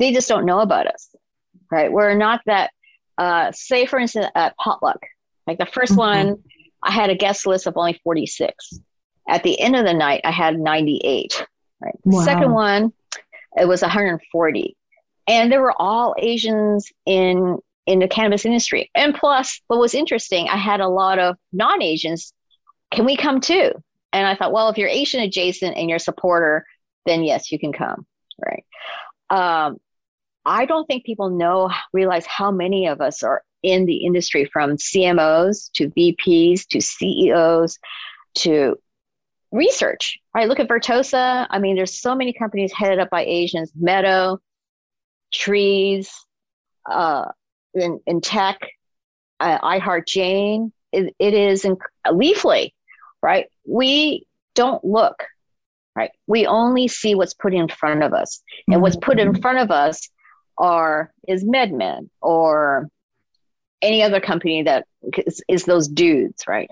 [0.00, 1.14] They just don't know about us,
[1.70, 1.92] right?
[1.92, 2.72] We're not that.
[3.16, 5.00] Uh, say, for instance, at Potluck,
[5.50, 5.96] like the 1st mm-hmm.
[5.96, 6.42] one,
[6.82, 8.78] I had a guest list of only 46.
[9.28, 11.44] At the end of the night, I had 98.
[11.82, 11.94] Right.
[12.04, 12.24] Wow.
[12.24, 12.92] second one,
[13.56, 14.76] it was 140.
[15.26, 18.90] And there were all Asians in in the cannabis industry.
[18.94, 22.32] And plus, what was interesting, I had a lot of non-Asians.
[22.92, 23.72] Can we come too?
[24.12, 26.64] And I thought, well, if you're Asian adjacent and you're a supporter,
[27.06, 28.06] then yes, you can come.
[28.38, 28.64] Right.
[29.30, 29.78] Um,
[30.44, 34.76] I don't think people know, realize how many of us are in the industry from
[34.76, 37.78] CMOs to VPs to CEOs
[38.34, 38.76] to
[39.52, 40.48] research, right?
[40.48, 41.46] Look at Vertosa.
[41.50, 44.38] I mean, there's so many companies headed up by Asians, Meadow,
[45.32, 46.12] Trees,
[46.88, 47.26] uh,
[47.74, 48.58] in, in tech,
[49.40, 50.72] uh, Heart Jane.
[50.92, 52.72] It, it is in, Leafly,
[53.22, 53.46] right?
[53.66, 55.24] We don't look,
[55.94, 56.10] right?
[56.26, 58.42] We only see what's put in front of us.
[58.66, 58.82] And mm-hmm.
[58.82, 60.08] what's put in front of us
[60.58, 62.88] are is MedMen or
[63.82, 64.86] any other company that
[65.26, 66.68] is, is those dudes, right?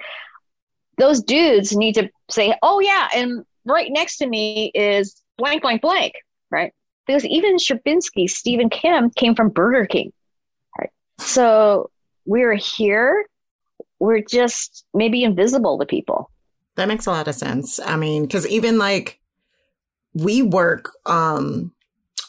[0.96, 5.82] Those dudes need to say, oh, yeah, and right next to me is blank, blank,
[5.82, 6.14] blank,
[6.50, 6.72] right?
[7.06, 10.12] Because even Sherbinski, Stephen Kim came from Burger King,
[10.78, 10.90] right?
[11.18, 11.90] So
[12.26, 13.26] we're here,
[13.98, 16.30] we're just maybe invisible to people.
[16.76, 17.80] That makes a lot of sense.
[17.80, 19.18] I mean, because even like
[20.14, 21.72] we work um,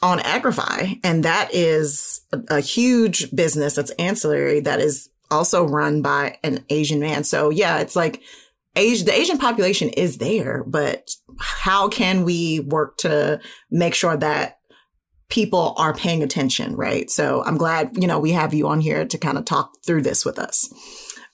[0.01, 6.01] on Agrify, and that is a, a huge business that's ancillary that is also run
[6.01, 7.23] by an Asian man.
[7.23, 8.21] So yeah, it's like
[8.75, 14.59] Age, the Asian population is there, but how can we work to make sure that
[15.29, 17.09] people are paying attention, right?
[17.09, 20.01] So I'm glad, you know, we have you on here to kind of talk through
[20.03, 20.71] this with us.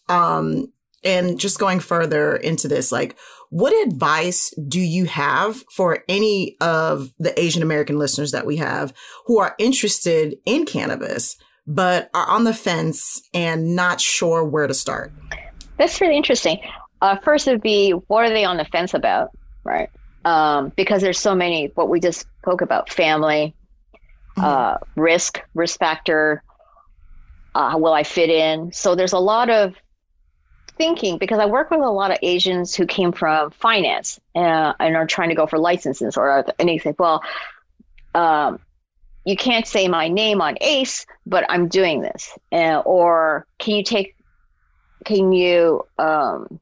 [0.09, 0.71] Um,
[1.03, 3.15] and just going further into this, like,
[3.55, 8.93] what advice do you have for any of the Asian American listeners that we have
[9.27, 14.73] who are interested in cannabis, but are on the fence and not sure where to
[14.73, 15.13] start?
[15.77, 16.59] That's really interesting.
[17.01, 19.29] Uh, first would be what are they on the fence about,
[19.63, 19.89] right?
[20.25, 21.71] Um, because there's so many.
[21.75, 23.55] What we just spoke about: family,
[24.37, 24.43] mm-hmm.
[24.43, 26.43] uh, risk, risk factor.
[27.53, 28.73] Uh, will I fit in?
[28.73, 29.75] So there's a lot of
[30.77, 34.95] thinking because I work with a lot of Asians who came from finance uh, and
[34.95, 37.23] are trying to go for licenses or and they say, well,
[38.13, 38.59] um,
[39.25, 43.83] you can't say my name on ACE, but I'm doing this, uh, or can you
[43.83, 44.15] take,
[45.03, 46.59] can you um,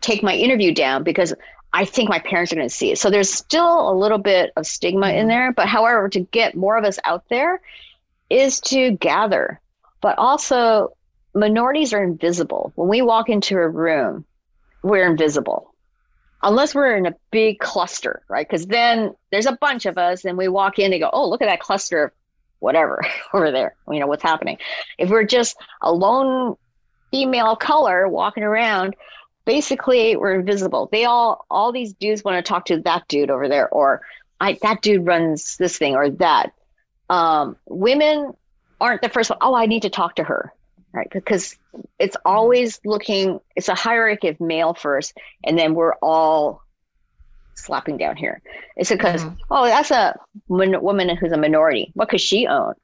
[0.00, 1.32] take my interview down because
[1.72, 2.98] I think my parents are going to see it.
[2.98, 5.28] So there's still a little bit of stigma in mm-hmm.
[5.28, 5.52] there.
[5.52, 7.60] But however, to get more of us out there
[8.30, 9.60] is to gather,
[10.00, 10.95] but also
[11.36, 12.72] minorities are invisible.
[12.74, 14.24] When we walk into a room,
[14.82, 15.74] we're invisible.
[16.42, 18.46] Unless we're in a big cluster, right?
[18.48, 21.42] Because then there's a bunch of us and we walk in and go, oh, look
[21.42, 22.12] at that cluster of
[22.58, 23.02] whatever
[23.34, 23.74] over there.
[23.90, 24.58] You know, what's happening.
[24.98, 26.56] If we're just a lone
[27.10, 28.96] female color walking around,
[29.44, 30.88] basically we're invisible.
[30.90, 34.02] They all all these dudes want to talk to that dude over there, or
[34.40, 36.52] I that dude runs this thing or that.
[37.08, 38.32] Um, women
[38.80, 39.38] aren't the first one.
[39.40, 40.52] Oh, I need to talk to her,
[40.96, 41.08] right?
[41.12, 41.56] Because
[41.98, 43.38] it's always looking.
[43.54, 46.62] It's a hierarchy of male first, and then we're all
[47.54, 48.40] slapping down here.
[48.76, 49.34] It's because mm-hmm.
[49.50, 50.18] oh, that's a
[50.48, 51.92] woman who's a minority.
[51.92, 52.74] What could she own,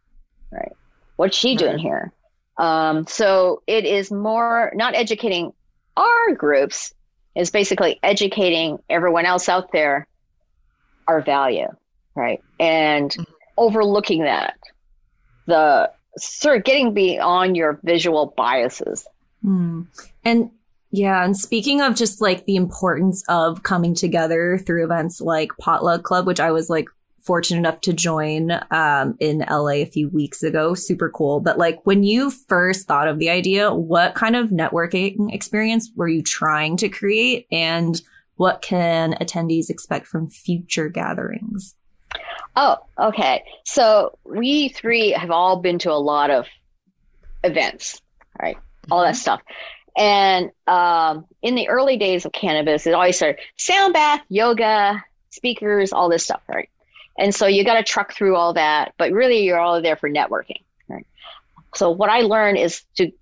[0.53, 0.73] right?
[1.17, 2.13] What's she doing here?
[2.59, 5.53] Um, so it is more not educating
[5.97, 6.93] our groups
[7.35, 10.07] is basically educating everyone else out there
[11.09, 11.69] our value,
[12.15, 12.43] right?
[12.61, 13.23] And mm-hmm.
[13.57, 14.59] overlooking that,
[15.47, 19.07] the sort of getting beyond your visual biases.
[19.45, 19.87] Mm.
[20.25, 20.51] And
[20.91, 26.03] yeah, and speaking of just like the importance of coming together through events like Potluck
[26.03, 26.89] Club, which I was like
[27.23, 30.75] fortunate enough to join um, in LA a few weeks ago.
[30.75, 31.41] Super cool.
[31.41, 36.09] But like when you first thought of the idea, what kind of networking experience were
[36.09, 37.47] you trying to create?
[37.51, 38.01] And
[38.37, 41.75] what can attendees expect from future gatherings?
[42.55, 43.45] Oh, okay.
[43.65, 46.47] So we three have all been to a lot of
[47.43, 48.01] events,
[48.41, 48.59] right?
[48.91, 49.13] All mm-hmm.
[49.13, 49.43] that stuff.
[49.97, 55.93] And um, in the early days of cannabis, it always started sound bath, yoga, speakers,
[55.93, 56.69] all this stuff, right?
[57.19, 60.09] And so you got to truck through all that, but really you're all there for
[60.09, 60.63] networking.
[60.89, 61.07] Right?
[61.75, 63.13] So what I learned is to,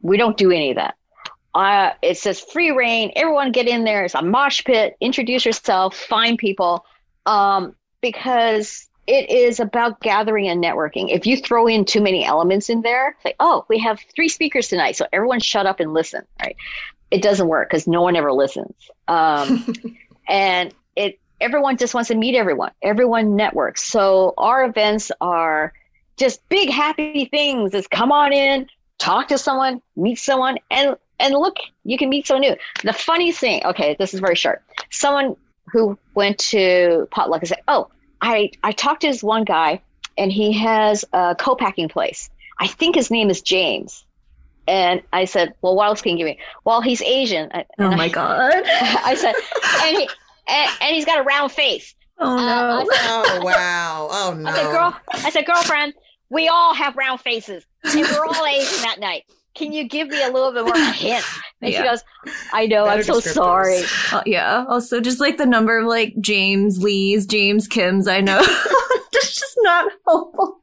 [0.00, 0.96] we don't do any of that.
[1.54, 3.12] Uh, it says free reign.
[3.16, 4.04] Everyone get in there.
[4.04, 4.96] It's a mosh pit.
[5.00, 5.96] Introduce yourself.
[5.96, 6.84] Find people.
[7.26, 11.10] Um, because it is about gathering and networking.
[11.10, 14.68] If you throw in too many elements in there, like, oh, we have three speakers
[14.68, 16.56] tonight, so everyone shut up and listen, right?
[17.10, 18.74] It doesn't work because no one ever listens.
[19.08, 19.74] Um,
[20.28, 22.70] and it everyone just wants to meet everyone.
[22.82, 23.82] Everyone networks.
[23.84, 25.72] So our events are
[26.16, 27.74] just big happy things.
[27.74, 32.26] Is come on in, talk to someone, meet someone, and and look, you can meet
[32.26, 32.56] someone new.
[32.82, 34.62] The funny thing, okay, this is very short.
[34.90, 35.36] Someone
[35.70, 37.88] who went to potluck and said, "Oh,
[38.20, 39.80] I I talked to this one guy,
[40.16, 42.30] and he has a co-packing place.
[42.58, 44.04] I think his name is James."
[44.68, 47.50] And I said, "Well, what else can you give me?" Well, he's Asian.
[47.78, 48.62] oh my I, god!
[48.66, 49.34] I said,
[49.86, 50.08] and he
[50.48, 51.94] and, and he's got a round face.
[52.18, 52.80] Oh no!
[52.80, 54.08] Uh, oh wow!
[54.10, 54.50] Oh no!
[54.50, 55.94] I said, girl, I said, girlfriend,
[56.30, 59.24] we all have round faces, and we're all Asian that night.
[59.54, 61.24] Can you give me a little bit more hint?
[61.60, 61.78] And yeah.
[61.78, 62.04] she goes,
[62.52, 63.82] I know, Better I'm so sorry.
[64.10, 64.64] Uh, yeah.
[64.68, 68.38] Also, just like the number of like James Lee's, James Kim's, I know.
[69.12, 70.60] That's just not helpful.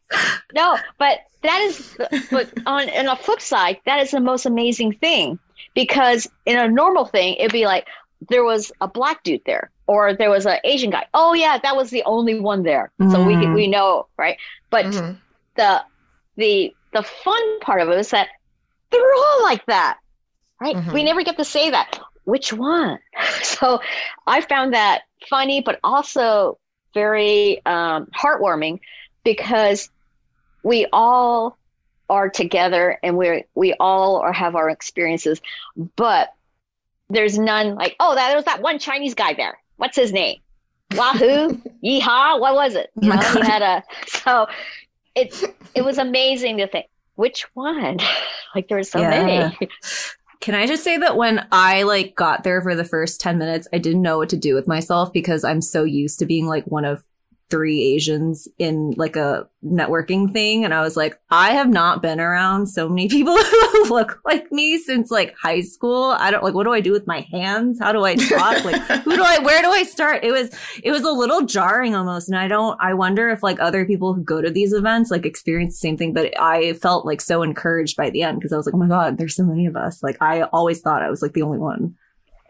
[0.54, 1.98] No, but that is,
[2.32, 5.40] but on, on a flip side, that is the most amazing thing
[5.76, 7.88] because in a normal thing, it'd be like,
[8.30, 11.06] there was a black dude there or there was an Asian guy.
[11.14, 12.92] Oh yeah, that was the only one there.
[13.00, 13.12] Mm-hmm.
[13.12, 13.56] So we mm.
[13.56, 14.38] we know, right?
[14.70, 15.14] But mm-hmm.
[15.56, 15.84] the
[16.36, 18.28] the the fun part of it is that
[18.92, 20.00] they're all like that.
[20.62, 20.76] Right?
[20.76, 20.94] Mm-hmm.
[20.94, 22.00] We never get to say that.
[22.26, 23.00] Which one?
[23.42, 23.82] so
[24.28, 26.58] I found that funny but also
[26.94, 28.80] very um, heartwarming
[29.24, 29.90] because
[30.64, 31.58] we all
[32.10, 35.40] are together and we we all are have our experiences
[35.96, 36.34] but
[37.10, 40.40] there's none like oh that there was that one chinese guy there what's his name?
[40.96, 41.50] Wahoo,
[41.84, 42.92] yeehaw, what was it?
[43.02, 44.48] You know, he had a so
[45.16, 46.86] it's it was amazing to think
[47.20, 47.98] which one.
[48.56, 49.10] like there were so yeah.
[49.10, 49.58] many.
[50.40, 53.68] Can I just say that when I like got there for the first 10 minutes,
[53.74, 56.64] I didn't know what to do with myself because I'm so used to being like
[56.66, 57.04] one of
[57.50, 60.64] three Asians in like a networking thing.
[60.64, 64.52] And I was like, I have not been around so many people who look like
[64.52, 66.16] me since like high school.
[66.18, 67.80] I don't like, what do I do with my hands?
[67.80, 68.64] How do I talk?
[68.64, 70.24] like, who do I, where do I start?
[70.24, 70.52] It was,
[70.84, 72.30] it was a little jarring almost.
[72.30, 75.26] And I don't, I wonder if like other people who go to these events like
[75.26, 78.58] experience the same thing, but I felt like so encouraged by the end because I
[78.58, 80.04] was like, oh my God, there's so many of us.
[80.04, 81.96] Like, I always thought I was like the only one.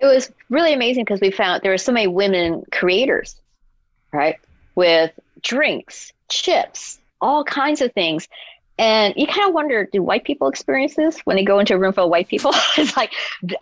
[0.01, 3.35] It was really amazing because we found there were so many women creators,
[4.13, 4.37] right?
[4.79, 5.11] With
[5.41, 8.29] drinks, chips, all kinds of things.
[8.77, 11.77] And you kind of wonder, do white people experience this when they go into a
[11.77, 12.53] room full of white people?
[12.77, 13.11] it's like,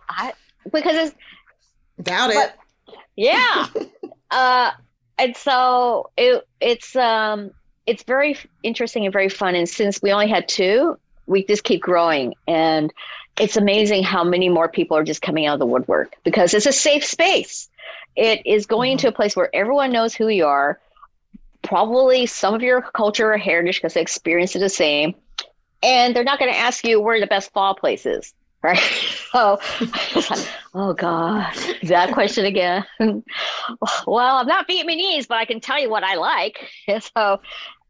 [0.07, 0.33] I,
[0.71, 1.15] because it's
[2.03, 2.53] doubt it.
[3.15, 3.65] Yeah.
[4.31, 4.71] uh,
[5.17, 7.49] and so it, it's, um,
[7.87, 9.55] it's very interesting and very fun.
[9.55, 12.35] And since we only had two, we just keep growing.
[12.47, 12.93] And
[13.39, 16.67] it's amazing how many more people are just coming out of the woodwork because it's
[16.67, 17.69] a safe space.
[18.15, 19.07] It is going mm-hmm.
[19.07, 20.79] to a place where everyone knows who you are
[21.67, 25.13] probably some of your culture or heritage because they experience it the same.
[25.83, 28.79] And they're not going to ask you where the best pho place is, right?
[29.31, 29.59] so,
[30.73, 31.53] oh God,
[31.83, 32.85] that question again.
[32.99, 36.57] well, I'm not Vietnamese, but I can tell you what I like.
[37.15, 37.39] so,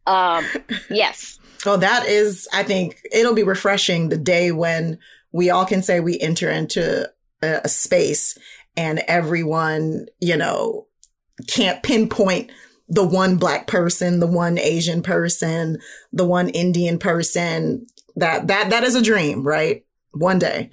[0.05, 0.45] um,
[0.89, 1.39] yes.
[1.65, 4.99] Oh, that is, I think it'll be refreshing the day when
[5.31, 7.09] we all can say we enter into
[7.41, 8.37] a, a space
[8.75, 10.87] and everyone, you know,
[11.47, 12.51] can't pinpoint
[12.89, 15.77] the one black person, the one Asian person,
[16.11, 17.85] the one Indian person.
[18.15, 19.83] That that that is a dream, right?
[20.11, 20.71] One day.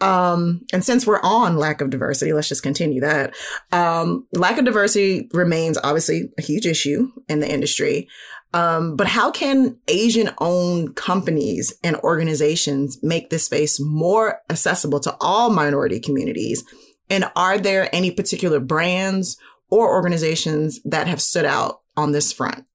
[0.00, 3.34] Um, and since we're on lack of diversity, let's just continue that.
[3.70, 8.08] Um, lack of diversity remains obviously a huge issue in the industry.
[8.54, 15.16] Um, but how can Asian owned companies and organizations make this space more accessible to
[15.20, 16.64] all minority communities?
[17.08, 19.36] And are there any particular brands
[19.72, 22.66] or organizations that have stood out on this front?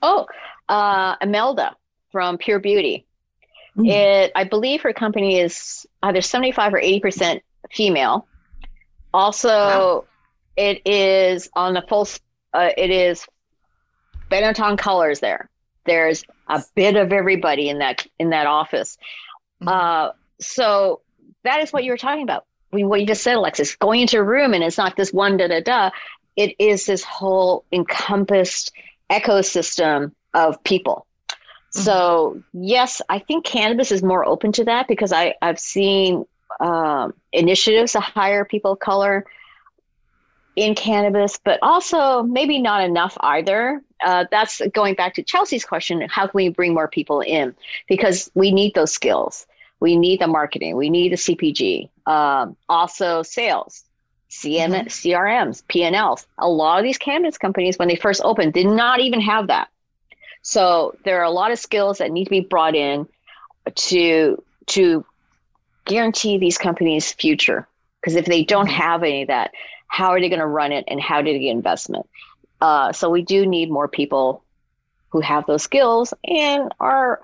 [0.00, 0.26] Oh,
[0.66, 1.76] uh, Imelda
[2.10, 3.06] from Pure Beauty.
[3.76, 3.90] Mm-hmm.
[3.90, 8.26] It, I believe her company is either 75 or 80% female.
[9.12, 10.04] Also, wow.
[10.56, 12.08] it is on the full,
[12.54, 13.26] uh, it is
[14.30, 15.50] Benetton colors there.
[15.84, 18.96] There's a bit of everybody in that in that office.
[19.62, 19.68] Mm-hmm.
[19.68, 21.02] Uh, so
[21.44, 24.18] that is what you were talking about we, what you just said, Alexis, going into
[24.18, 25.90] a room and it's not this one da da da.
[26.36, 28.72] It is this whole encompassed
[29.10, 31.06] ecosystem of people.
[31.28, 31.80] Mm-hmm.
[31.82, 36.24] So yes, I think cannabis is more open to that because I, I've seen
[36.60, 39.26] um, initiatives to hire people of color
[40.54, 43.82] in cannabis, but also maybe not enough either.
[44.04, 47.54] Uh, that's going back to Chelsea's question: How can we bring more people in?
[47.88, 49.46] Because we need those skills.
[49.82, 50.76] We need the marketing.
[50.76, 51.90] We need the CPG.
[52.06, 53.82] Um, also sales,
[54.30, 54.86] CM, mm-hmm.
[54.86, 56.24] CRMs, P&Ls.
[56.38, 59.68] A lot of these cannabis companies, when they first opened, did not even have that.
[60.42, 63.08] So there are a lot of skills that need to be brought in
[63.74, 65.04] to to
[65.84, 67.66] guarantee these companies' future.
[68.00, 68.82] Because if they don't mm-hmm.
[68.82, 69.50] have any of that,
[69.88, 72.08] how are they going to run it and how do they get investment?
[72.60, 74.44] Uh, so we do need more people
[75.08, 77.20] who have those skills and are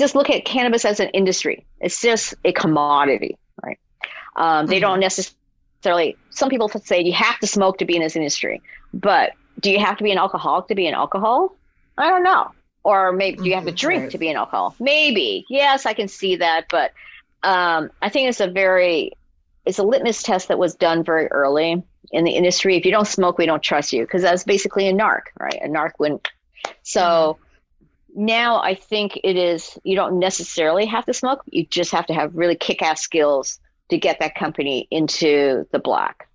[0.00, 1.66] just look at cannabis as an industry.
[1.80, 3.78] It's just a commodity, right?
[4.36, 4.82] Um, they mm-hmm.
[4.82, 6.16] don't necessarily.
[6.30, 8.62] Some people say you have to smoke to be in this industry,
[8.94, 11.56] but do you have to be an alcoholic to be an alcohol?
[11.96, 12.50] I don't know.
[12.84, 13.76] Or maybe do you have to mm-hmm.
[13.76, 14.10] drink right.
[14.12, 14.74] to be an alcohol?
[14.78, 15.44] Maybe.
[15.48, 16.92] Yes, I can see that, but
[17.42, 19.12] um, I think it's a very
[19.66, 22.76] it's a litmus test that was done very early in the industry.
[22.76, 25.58] If you don't smoke, we don't trust you because that's basically a narc, right?
[25.62, 26.28] A narc wouldn't.
[26.82, 27.47] So mm-hmm.
[28.18, 29.78] Now I think it is.
[29.84, 31.42] You don't necessarily have to smoke.
[31.46, 36.28] You just have to have really kick-ass skills to get that company into the black.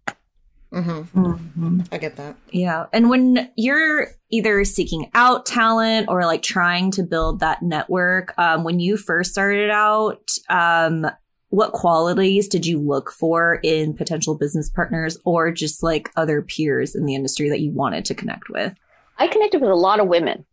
[0.71, 1.25] Mm-hmm.
[1.25, 1.81] Mm-hmm.
[1.91, 2.35] I get that.
[2.49, 2.87] Yeah.
[2.91, 8.63] And when you're either seeking out talent or like trying to build that network, um,
[8.63, 11.05] when you first started out, um,
[11.49, 16.95] what qualities did you look for in potential business partners or just like other peers
[16.95, 18.73] in the industry that you wanted to connect with?
[19.19, 20.43] I connected with a lot of women.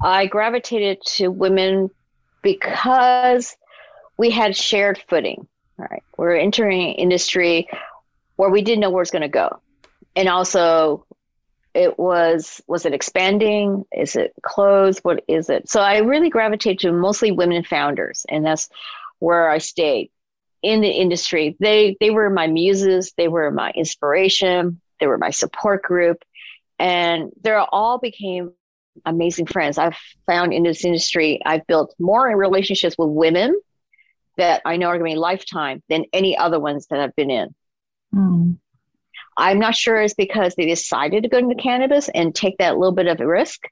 [0.00, 1.90] I gravitated to women
[2.42, 3.56] because
[4.18, 5.46] we had shared footing.
[5.78, 6.02] Right.
[6.16, 7.68] We're entering industry
[8.36, 9.60] where we didn't know where it's going to go.
[10.14, 11.04] And also
[11.74, 13.84] it was was it expanding?
[13.92, 15.00] Is it closed?
[15.00, 15.68] What is it?
[15.68, 18.70] So I really gravitated to mostly women founders and that's
[19.18, 20.10] where I stayed
[20.62, 21.56] in the industry.
[21.60, 26.22] They they were my muses, they were my inspiration, they were my support group
[26.78, 28.52] and they all became
[29.04, 29.78] amazing friends.
[29.78, 33.58] I've found in this industry I've built more relationships with women
[34.36, 37.30] that I know are going to be lifetime than any other ones that I've been
[37.30, 37.54] in.
[38.14, 38.58] Mm.
[39.36, 42.94] I'm not sure it's because they decided to go into cannabis and take that little
[42.94, 43.62] bit of a risk.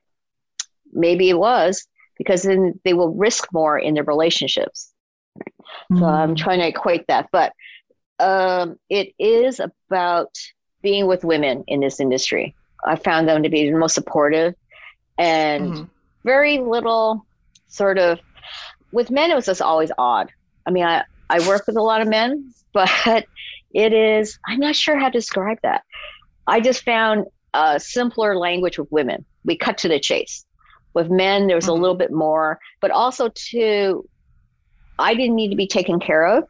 [0.92, 4.92] Maybe it was because then they will risk more in their relationships.
[5.90, 5.98] Mm.
[5.98, 7.52] So I'm trying to equate that, but
[8.18, 10.30] um, it is about
[10.82, 12.54] being with women in this industry.
[12.84, 14.54] I found them to be the most supportive
[15.18, 15.84] and mm-hmm.
[16.24, 17.26] very little
[17.68, 18.18] sort of
[18.92, 20.30] with men it was just always odd
[20.66, 23.26] I mean, I, I work with a lot of men, but
[23.72, 25.82] it is, I'm not sure how to describe that.
[26.46, 29.24] I just found a simpler language with women.
[29.44, 30.44] We cut to the chase.
[30.92, 31.72] With men, there was mm-hmm.
[31.72, 34.08] a little bit more, but also too,
[34.98, 36.44] I didn't need to be taken care of,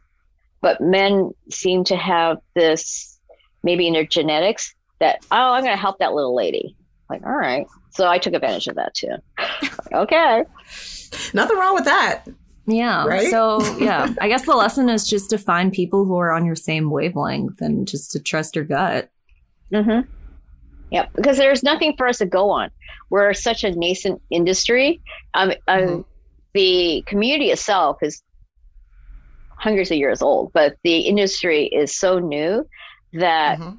[0.61, 3.19] but men seem to have this
[3.63, 6.75] maybe in their genetics that, oh, I'm going to help that little lady.
[7.09, 7.67] Like, all right.
[7.91, 9.15] So I took advantage of that too.
[9.93, 10.43] okay.
[11.33, 12.25] Nothing wrong with that.
[12.67, 13.05] Yeah.
[13.05, 13.29] Right?
[13.29, 16.55] So, yeah, I guess the lesson is just to find people who are on your
[16.55, 19.09] same wavelength and just to trust your gut.
[19.71, 20.09] Mm-hmm.
[20.91, 22.69] Yeah, because there's nothing for us to go on.
[23.09, 25.01] We're such a nascent industry.
[25.33, 26.01] Um, um mm-hmm.
[26.53, 28.21] the community itself is
[29.57, 32.67] hundreds of years old, but the industry is so new
[33.13, 33.77] that mm-hmm.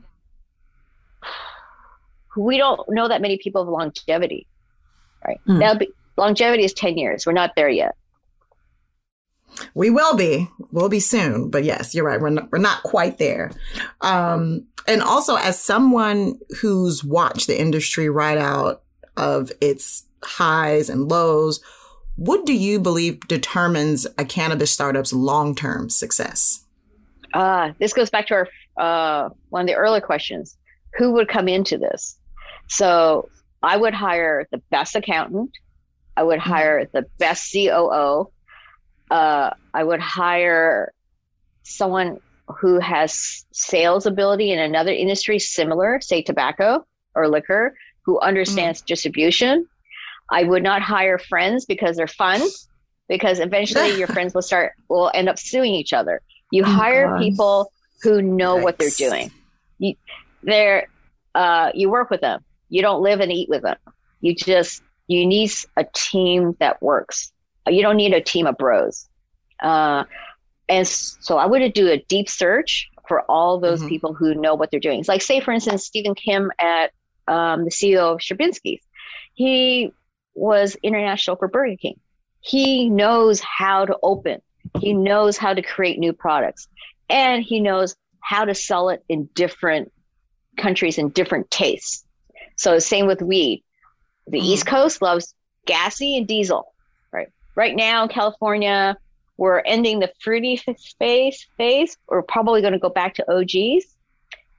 [2.36, 4.46] We don't know that many people have longevity.
[5.26, 5.40] Right?
[5.48, 5.58] Mm.
[5.60, 7.26] That'll be longevity is ten years.
[7.26, 7.96] We're not there yet.
[9.74, 10.48] We will be.
[10.70, 11.50] We'll be soon.
[11.50, 12.20] But yes, you're right.
[12.20, 13.52] We're not, we're not quite there.
[14.02, 18.82] Um, and also, as someone who's watched the industry right out
[19.16, 21.60] of its highs and lows,
[22.16, 26.64] what do you believe determines a cannabis startup's long term success?
[27.34, 30.56] Uh, this goes back to our uh, one of the earlier questions.
[30.98, 32.18] Who would come into this?
[32.68, 33.28] So
[33.62, 35.50] I would hire the best accountant.
[36.16, 36.50] I would mm-hmm.
[36.50, 38.30] hire the best COO
[39.10, 40.92] uh, I would hire
[41.62, 48.82] someone who has sales ability in another industry similar, say tobacco or liquor, who understands
[48.82, 48.86] mm.
[48.86, 49.66] distribution.
[50.30, 52.40] I would not hire friends because they're fun,
[53.08, 56.20] because eventually your friends will start will end up suing each other.
[56.52, 59.30] You oh, hire people who know what they're doing.
[59.78, 59.94] You
[60.42, 60.86] they're
[61.34, 62.44] uh, you work with them.
[62.68, 63.76] You don't live and eat with them.
[64.20, 67.32] You just you need a team that works.
[67.68, 69.08] You don't need a team of bros.
[69.62, 70.04] Uh,
[70.68, 73.88] and so I would do a deep search for all those mm-hmm.
[73.88, 75.00] people who know what they're doing.
[75.00, 76.90] It's like, say, for instance, Stephen Kim at
[77.28, 78.82] um, the CEO of Sherbinski's.
[79.34, 79.92] He
[80.34, 82.00] was international for Burger King.
[82.40, 84.40] He knows how to open.
[84.80, 86.68] He knows how to create new products,
[87.08, 89.92] and he knows how to sell it in different
[90.56, 92.04] countries and different tastes.
[92.56, 93.62] So same with weed.
[94.26, 94.46] The mm-hmm.
[94.46, 95.34] East Coast loves
[95.66, 96.72] gassy and diesel
[97.12, 98.96] right Right now in California,
[99.36, 101.96] we're ending the fruity space phase.
[102.08, 103.86] We're probably going to go back to OGs,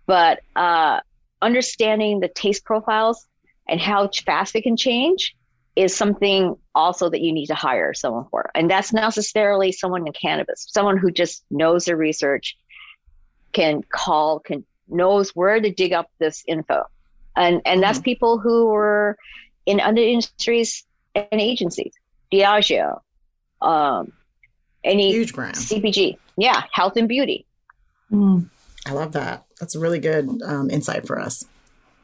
[0.06, 1.02] but uh,
[1.42, 3.28] understanding the taste profiles
[3.68, 5.36] and how fast it can change
[5.76, 8.50] is something also that you need to hire someone for.
[8.56, 12.58] And that's not necessarily someone in cannabis, someone who just knows their research,
[13.54, 16.84] can call, can knows where to dig up this info.
[17.38, 17.82] And and mm-hmm.
[17.82, 19.18] that's people who were
[19.66, 20.84] in other industries
[21.16, 21.94] and agencies.
[22.32, 23.00] Diageo,
[23.62, 24.12] um,
[24.84, 27.46] any huge brand, CPG, yeah, health and beauty.
[28.12, 28.50] Mm.
[28.86, 29.46] I love that.
[29.60, 31.46] That's a really good um, insight for us.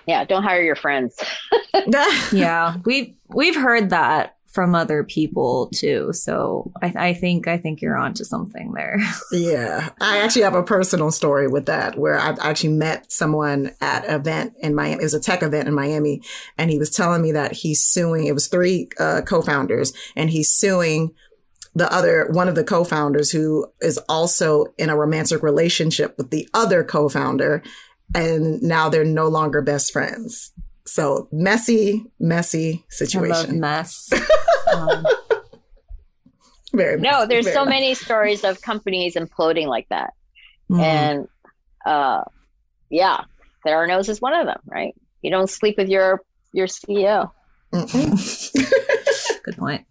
[0.06, 1.18] Yeah, don't hire your friends.
[2.32, 6.14] yeah, we've we've heard that from other people too.
[6.14, 9.00] So I, I think I think you're onto something there.
[9.32, 14.06] yeah, I actually have a personal story with that where I actually met someone at
[14.06, 15.02] an event in Miami.
[15.02, 16.22] It was a tech event in Miami,
[16.58, 18.28] and he was telling me that he's suing.
[18.28, 21.14] It was three uh, co-founders, and he's suing
[21.76, 26.48] the other one of the co-founders who is also in a romantic relationship with the
[26.54, 27.64] other co-founder
[28.14, 30.52] and now they're no longer best friends
[30.86, 33.60] so messy messy situation.
[33.60, 34.10] Mess.
[34.74, 35.06] Um,
[36.74, 37.80] very messy, no there's very so messy.
[37.80, 40.14] many stories of companies imploding like that.
[40.72, 40.80] Mm.
[40.80, 41.28] and
[41.86, 42.24] uh
[42.90, 43.26] yeah
[43.66, 44.96] theranos is one of them right?
[45.22, 46.22] You don't sleep with your
[46.54, 47.32] your ceo
[47.72, 49.86] good point.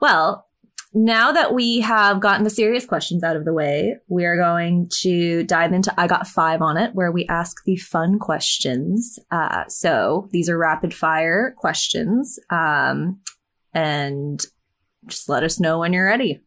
[0.00, 0.46] Well
[0.92, 4.88] now that we have gotten the serious questions out of the way, we are going
[5.00, 9.18] to dive into I Got Five on it, where we ask the fun questions.
[9.30, 12.40] Uh, so these are rapid fire questions.
[12.50, 13.20] Um,
[13.72, 14.44] and
[15.06, 16.40] just let us know when you're ready.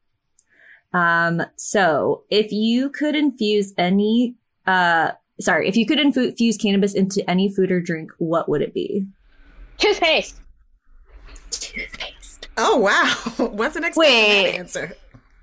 [0.94, 4.36] Um, so if you could infuse any,
[4.68, 8.74] uh, sorry, if you could infuse cannabis into any food or drink, what would it
[8.74, 9.06] be?
[9.78, 10.40] Toothpaste.
[11.50, 12.13] Toothpaste.
[12.58, 13.14] Oh wow!
[13.48, 14.56] What's the next Wait.
[14.56, 14.96] answer?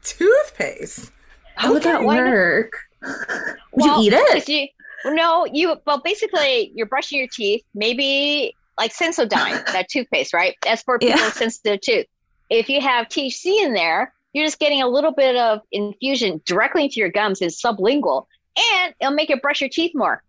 [0.03, 1.11] Toothpaste.
[1.57, 2.73] How would that work?
[3.03, 4.49] Would well, you eat it?
[4.49, 5.77] You, no, you.
[5.87, 7.63] Well, basically, you're brushing your teeth.
[7.75, 10.57] Maybe like Sensodyne, that toothpaste, right?
[10.63, 11.31] That's for people yeah.
[11.31, 12.07] sensitive tooth.
[12.49, 16.85] If you have THC in there, you're just getting a little bit of infusion directly
[16.85, 17.41] into your gums.
[17.41, 18.27] It's sublingual,
[18.59, 20.23] and it'll make you brush your teeth more.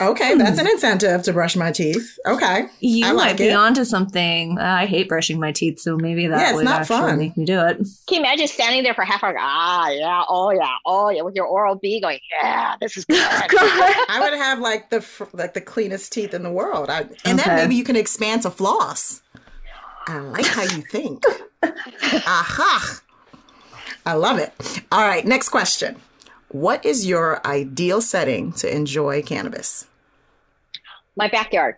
[0.00, 2.18] Okay, that's an incentive to brush my teeth.
[2.24, 3.54] Okay, you I might be it.
[3.54, 4.58] onto something.
[4.58, 7.18] I hate brushing my teeth, so maybe that yeah, would actually fun.
[7.18, 7.76] make me do it.
[7.76, 9.38] Can you imagine standing there for half an hour?
[9.38, 13.18] Ah, yeah, oh yeah, oh yeah, with your Oral B going, yeah, this is good.
[13.20, 17.50] I would have like the like the cleanest teeth in the world, I, and okay.
[17.50, 19.20] then maybe you can expand to floss.
[20.06, 21.24] I like how you think.
[21.62, 23.00] Aha!
[24.06, 24.54] I love it.
[24.90, 25.96] All right, next question.
[26.48, 29.86] What is your ideal setting to enjoy cannabis?
[31.16, 31.76] My backyard.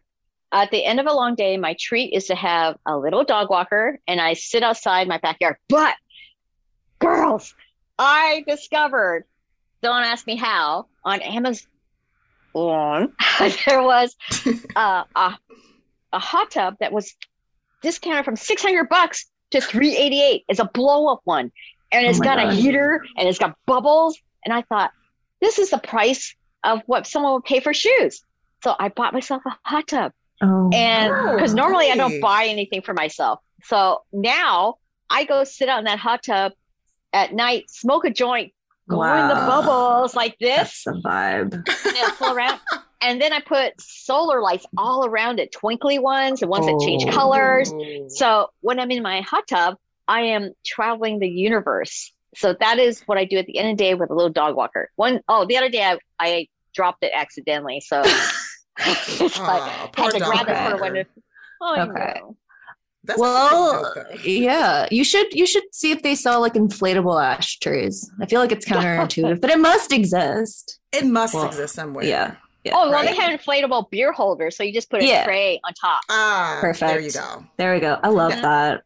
[0.53, 3.49] At the end of a long day, my treat is to have a little dog
[3.49, 5.57] walker and I sit outside my backyard.
[5.69, 5.95] But,
[6.99, 7.55] girls,
[7.99, 9.25] I discovered,
[9.83, 11.67] don't ask me how, on Amazon,
[12.55, 14.15] there was
[14.77, 15.39] uh, a,
[16.13, 17.15] a hot tub that was
[17.83, 21.51] discounted from 600 bucks to 388 It's a blow up one.
[21.91, 22.49] And it's oh got God.
[22.49, 24.93] a heater and it's got bubbles and I thought,
[25.41, 28.23] this is the price of what someone would pay for shoes.
[28.63, 30.13] So I bought myself a hot tub.
[30.41, 31.95] Oh, and oh, because normally nice.
[31.95, 33.41] I don't buy anything for myself.
[33.65, 34.77] So now
[35.09, 36.53] I go sit out in that hot tub
[37.13, 38.53] at night, smoke a joint,
[38.89, 39.23] go wow.
[39.23, 40.83] in the bubbles like this.
[40.85, 41.55] That's the vibe.
[41.55, 42.61] And pull around.
[43.01, 46.79] and then I put solar lights all around it, twinkly ones, the ones oh.
[46.79, 47.13] that change oh.
[47.13, 47.73] colors.
[48.09, 49.77] So when I'm in my hot tub,
[50.09, 53.77] I am traveling the universe so that is what I do at the end of
[53.77, 54.91] the day with a little dog walker.
[54.97, 58.03] One oh, the other day I, I dropped it accidentally, so
[58.79, 61.07] it's oh, like had to grab it for when
[61.61, 62.21] oh, okay.
[63.05, 63.95] That's well,
[64.25, 68.09] yeah, you should you should see if they sell like inflatable ashtrays.
[68.21, 70.79] I feel like it's counterintuitive, but it must exist.
[70.93, 72.05] It must well, exist somewhere.
[72.05, 72.37] Yeah.
[72.63, 73.09] yeah oh, well, right?
[73.09, 75.25] they have inflatable beer holders, so you just put a yeah.
[75.25, 76.03] tray on top.
[76.11, 76.89] Ah, perfect.
[76.93, 77.45] There you go.
[77.57, 77.99] There we go.
[78.01, 78.41] I love yeah.
[78.43, 78.83] that.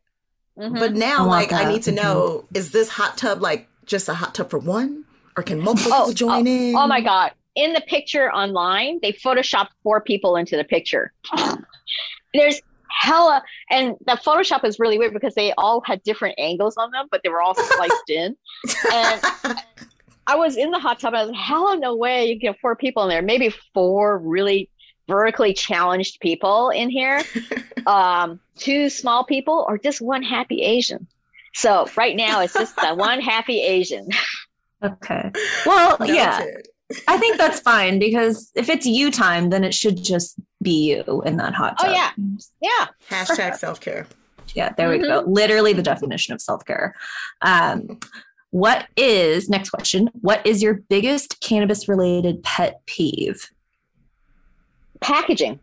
[0.58, 0.78] Mm-hmm.
[0.78, 1.66] But now, I like, that.
[1.66, 2.56] I need to know: mm-hmm.
[2.56, 5.04] is this hot tub like just a hot tub for one,
[5.36, 6.74] or can multiple oh, people join oh, in?
[6.74, 7.32] Oh my god!
[7.56, 11.12] In the picture online, they photoshopped four people into the picture.
[12.34, 16.90] There's hella, and the Photoshop is really weird because they all had different angles on
[16.90, 18.36] them, but they were all sliced in.
[18.92, 19.22] And
[20.26, 21.14] I was in the hot tub.
[21.14, 23.22] And I was like, hella no way you can get four people in there.
[23.22, 24.68] Maybe four really
[25.08, 27.22] vertically challenged people in here,
[27.86, 31.06] um, two small people, or just one happy Asian.
[31.54, 34.08] So right now it's just the one happy Asian.
[34.82, 35.30] Okay.
[35.64, 36.14] Well, Noted.
[36.14, 36.44] yeah.
[37.08, 41.22] I think that's fine because if it's you time, then it should just be you
[41.22, 41.88] in that hot tub.
[41.88, 42.10] Oh yeah,
[42.60, 42.86] yeah.
[43.10, 44.06] Hashtag self care.
[44.54, 45.02] Yeah, there mm-hmm.
[45.02, 45.24] we go.
[45.26, 46.94] Literally the definition of self care.
[47.42, 47.98] Um,
[48.50, 50.10] what is next question?
[50.20, 53.50] What is your biggest cannabis related pet peeve?
[55.00, 55.60] packaging,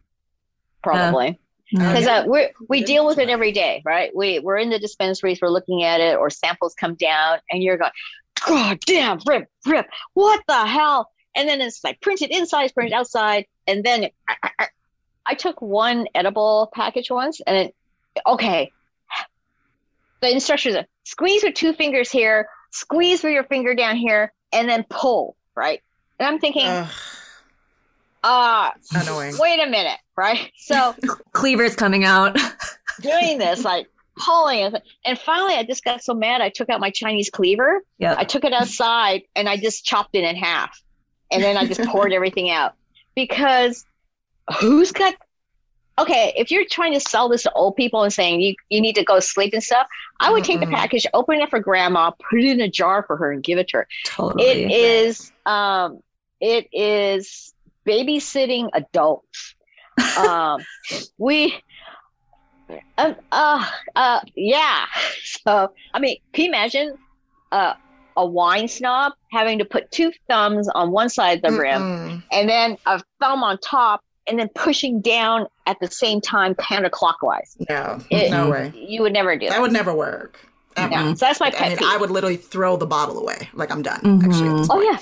[0.82, 1.40] probably.
[1.72, 4.16] Because uh, we we deal with it every day, right?
[4.16, 7.78] We we're in the dispensaries, we're looking at it, or samples come down, and you're
[7.78, 7.92] going,
[8.48, 11.10] God damn, rip, rip, what the hell?
[11.36, 14.68] And then it's like printed inside, printed outside, and then I, I,
[15.26, 17.76] I took one edible package once, and it,
[18.28, 18.72] okay,
[20.22, 24.70] the instructions are squeeze with two fingers here, squeeze with your finger down here, and
[24.70, 25.82] then pull, right?
[26.20, 26.68] And I'm thinking
[28.24, 29.36] uh annoying.
[29.38, 30.52] Wait a minute, right?
[30.58, 30.96] So
[31.34, 32.38] cleaver's coming out.
[33.02, 34.74] doing this, like pulling.
[35.06, 36.42] And finally, I just got so mad.
[36.42, 37.82] I took out my Chinese cleaver.
[37.98, 38.16] Yeah.
[38.18, 40.82] I took it outside and I just chopped it in half.
[41.34, 42.74] And then I just poured everything out
[43.16, 43.86] because
[44.60, 45.16] who's got
[46.00, 48.96] okay, if you're trying to sell this to old people and saying you, you need
[48.96, 49.88] to go sleep and stuff,
[50.20, 53.18] I would take the package, open it for grandma, put it in a jar for
[53.18, 53.88] her and give it to her.
[54.06, 54.44] Totally.
[54.44, 56.00] It is um
[56.40, 57.54] it is
[57.86, 59.56] babysitting adults.
[60.18, 60.62] um
[61.18, 61.56] we
[62.98, 64.86] uh, uh, uh yeah.
[65.46, 66.98] So I mean, can you imagine
[67.52, 67.74] uh
[68.18, 72.24] a wine snob having to put two thumbs on one side of the rim Mm-mm.
[72.32, 77.58] and then a thumb on top and then pushing down at the same time counterclockwise.
[77.70, 78.72] No, it, no way.
[78.76, 79.54] You would never do that.
[79.54, 80.40] That would never work.
[80.78, 81.14] Yeah.
[81.14, 83.50] So that's my pet I, mean, I would literally throw the bottle away.
[83.54, 84.00] Like I'm done.
[84.02, 84.32] Mm-hmm.
[84.32, 84.68] Actually.
[84.72, 84.98] Oh yeah,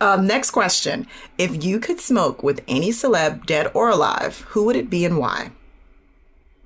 [0.00, 0.06] yeah.
[0.14, 1.06] um, next question:
[1.38, 5.18] If you could smoke with any celeb, dead or alive, who would it be and
[5.18, 5.52] why?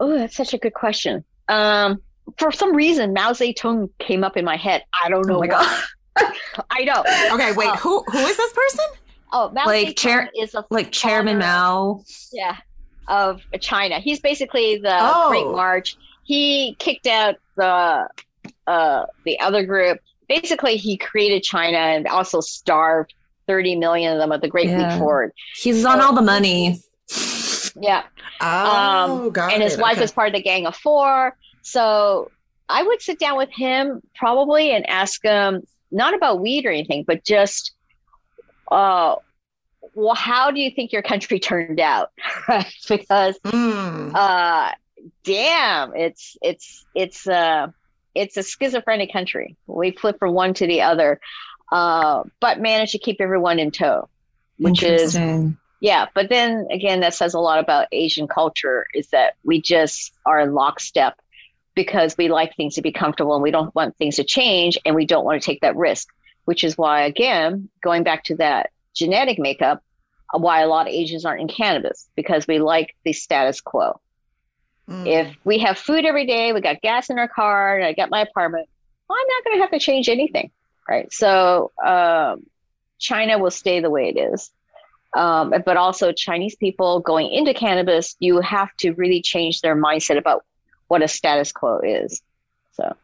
[0.01, 1.25] Oh, that's such a good question.
[1.49, 2.03] Um,
[2.39, 4.85] for some reason, Mao Zedong came up in my head.
[5.05, 5.37] I don't know.
[5.37, 5.85] Oh my god.
[6.71, 7.05] I know.
[7.35, 7.69] Okay, wait.
[7.69, 8.85] Uh, who who is this person?
[9.33, 12.03] Oh, Mao like chair is a like Chairman Mao.
[12.33, 12.57] Yeah,
[13.09, 14.01] of China.
[14.01, 15.29] He's basically the oh.
[15.29, 15.97] Great March.
[16.25, 18.09] He kicked out the
[18.67, 20.01] uh, the other group.
[20.29, 23.15] Basically, he created China and also starved
[23.47, 24.91] 30 million of them at the Great yeah.
[24.91, 25.33] Leap Forward.
[25.55, 26.81] He's so, on all the money.
[27.77, 28.03] Yeah.
[28.41, 29.81] Oh, um, And his it.
[29.81, 30.01] wife okay.
[30.01, 31.37] was part of the Gang of Four.
[31.67, 32.31] So
[32.69, 37.03] I would sit down with him probably and ask him not about weed or anything,
[37.05, 37.73] but just
[38.71, 39.17] uh,
[39.95, 42.13] well, how do you think your country turned out?
[42.49, 42.73] right?
[42.89, 44.15] Because, mm.
[44.15, 44.71] uh,
[45.25, 47.67] damn, it's it's it's uh
[48.15, 49.57] it's a schizophrenic country.
[49.67, 51.21] We flip from one to the other,
[51.73, 54.09] uh, but manage to keep everyone in tow,
[54.59, 55.19] which is
[55.81, 56.07] yeah.
[56.15, 58.87] But then again, that says a lot about Asian culture.
[58.95, 61.21] Is that we just are in lockstep
[61.77, 64.97] because we like things to be comfortable and we don't want things to change and
[64.97, 66.09] we don't want to take that risk.
[66.47, 69.83] Which is why, again, going back to that genetic makeup,
[70.33, 74.01] uh, why a lot of Asians aren't in cannabis because we like the status quo.
[74.89, 75.07] Mm.
[75.07, 78.11] If we have food every day, we got gas in our car, and I got
[78.11, 78.69] my apartment,
[79.09, 80.53] well, I'm not going to have to change anything,
[80.89, 81.13] right?
[81.13, 82.47] So um,
[82.99, 84.51] China will stay the way it is.
[85.17, 90.19] Um, but also Chinese people going into cannabis, you have to really change their mindset
[90.19, 90.45] about
[90.89, 92.23] what a status quo is.
[92.73, 92.97] So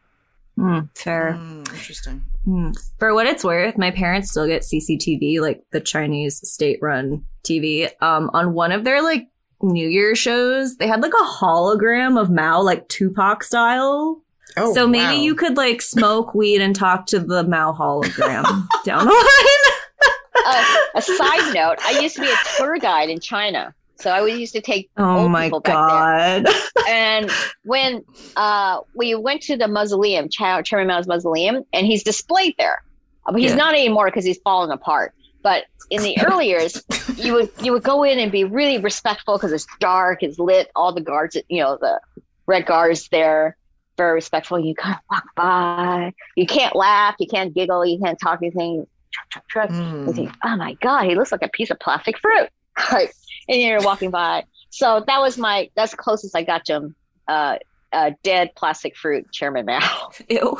[0.57, 1.37] Mm, fair.
[1.39, 2.23] Mm, interesting.
[2.47, 2.77] Mm.
[2.99, 7.89] For what it's worth, my parents still get CCTV, like the Chinese state-run TV.
[8.01, 9.27] Um, on one of their like
[9.61, 14.21] New Year shows, they had like a hologram of Mao, like Tupac style.
[14.55, 15.21] Oh, so maybe wow.
[15.21, 18.43] you could like smoke weed and talk to the Mao hologram
[18.85, 20.45] down the line.
[20.45, 23.73] uh, a side note: I used to be a tour guide in China.
[23.95, 26.45] So I used to take oh my god.
[26.89, 27.29] and
[27.63, 28.03] when
[28.35, 32.83] uh, we went to the mausoleum, Chairman Mao's mausoleum, and he's displayed there.
[33.25, 33.57] But he's yeah.
[33.57, 35.13] not anymore because he's fallen apart.
[35.41, 36.81] But in the early years,
[37.15, 40.71] you would you would go in and be really respectful because it's dark, it's lit.
[40.75, 41.99] All the guards, you know, the
[42.45, 43.55] red guards there,
[43.97, 44.59] very respectful.
[44.59, 46.13] You kind of walk by.
[46.35, 48.87] You can't laugh, you can't giggle, you can't talk anything.
[49.13, 49.69] Truck, truck, truck.
[49.69, 50.15] Mm.
[50.15, 52.49] Think, oh my god, he looks like a piece of plastic fruit.
[52.91, 53.13] Right
[53.47, 54.45] and you're walking by.
[54.69, 56.95] So that was my that's closest I got to him.
[57.27, 57.57] Uh,
[57.91, 60.09] uh, dead plastic fruit, Chairman Mao.
[60.29, 60.59] Ew.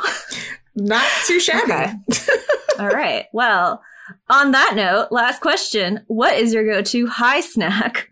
[0.76, 1.72] Not too shabby.
[1.72, 1.92] Okay.
[2.78, 3.26] All right.
[3.32, 3.82] Well,
[4.28, 8.10] on that note, last question: What is your go-to high snack?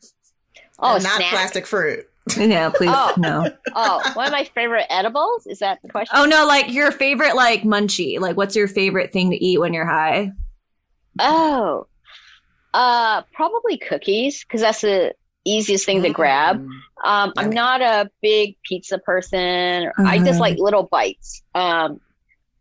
[0.78, 1.30] Oh, not snack.
[1.30, 2.08] plastic fruit.
[2.36, 3.14] Yeah, please oh.
[3.16, 3.50] no.
[3.74, 6.16] Oh, one of my favorite edibles is that the question?
[6.16, 8.20] Oh no, like your favorite like munchie.
[8.20, 10.32] Like, what's your favorite thing to eat when you're high?
[11.18, 11.86] Oh,
[12.74, 15.14] uh, probably cookies because that's the
[15.44, 16.04] easiest thing mm.
[16.04, 16.66] to grab.
[17.04, 19.38] Um, I'm not a big pizza person.
[19.38, 20.06] Mm-hmm.
[20.06, 20.64] I just like mm-hmm.
[20.64, 21.42] little bites.
[21.54, 22.00] Um,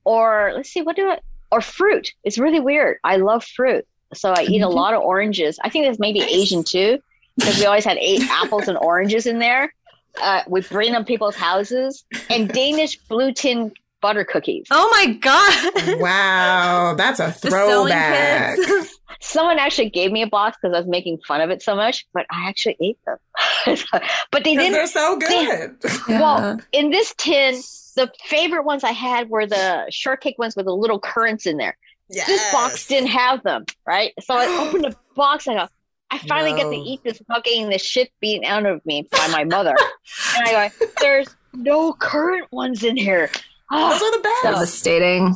[0.03, 1.19] or let's see, what do I?
[1.51, 2.13] Or fruit.
[2.23, 2.97] It's really weird.
[3.03, 4.75] I love fruit, so I eat a mm-hmm.
[4.75, 5.59] lot of oranges.
[5.63, 6.31] I think that's maybe nice.
[6.31, 6.99] Asian too,
[7.37, 9.73] because we always had eight apples and oranges in there.
[10.21, 14.65] Uh, we bring them people's houses and Danish blue tin butter cookies.
[14.71, 15.99] Oh my god!
[16.01, 18.57] wow, that's a throwback.
[19.21, 22.07] Someone actually gave me a box because I was making fun of it so much,
[22.13, 23.17] but I actually ate them.
[24.31, 24.73] but they didn't.
[24.73, 25.79] They're so good.
[25.79, 26.19] They, yeah.
[26.19, 27.61] Well, in this tin,
[27.95, 31.77] the favorite ones I had were the shortcake ones with the little currants in there.
[32.09, 32.27] Yes.
[32.27, 34.13] This box didn't have them, right?
[34.21, 35.47] So I opened the box.
[35.47, 35.67] I go,
[36.09, 36.57] I finally no.
[36.57, 39.75] get to eat this without getting the shit beaten out of me by my mother.
[40.37, 43.29] and I go, there's no currant ones in here.
[43.71, 44.43] Those are the ah, best.
[44.43, 45.35] Devastating.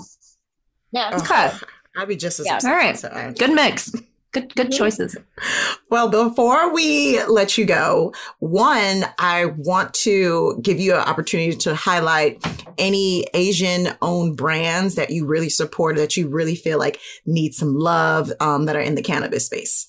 [0.91, 1.17] Yeah.
[1.17, 1.51] Okay.
[1.97, 2.59] I'd be just as yeah.
[2.63, 2.97] All right.
[2.97, 3.91] So Good mix.
[4.31, 5.15] good good choices.
[5.89, 11.73] Well, before we let you go, one, I want to give you an opportunity to
[11.73, 12.43] highlight
[12.77, 17.75] any Asian owned brands that you really support, that you really feel like need some
[17.75, 19.87] love um, that are in the cannabis space.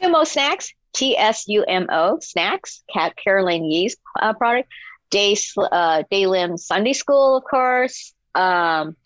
[0.00, 4.68] Tsumo Snacks, T S U M O Snacks, Cat Caroline Yee's uh, product.
[5.08, 8.12] Day, uh, Lim Sundae School, of course.
[8.34, 8.96] Um,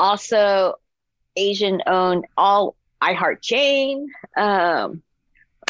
[0.00, 0.74] also,
[1.36, 4.08] Asian owned all I Heart Jane.
[4.36, 5.02] Um,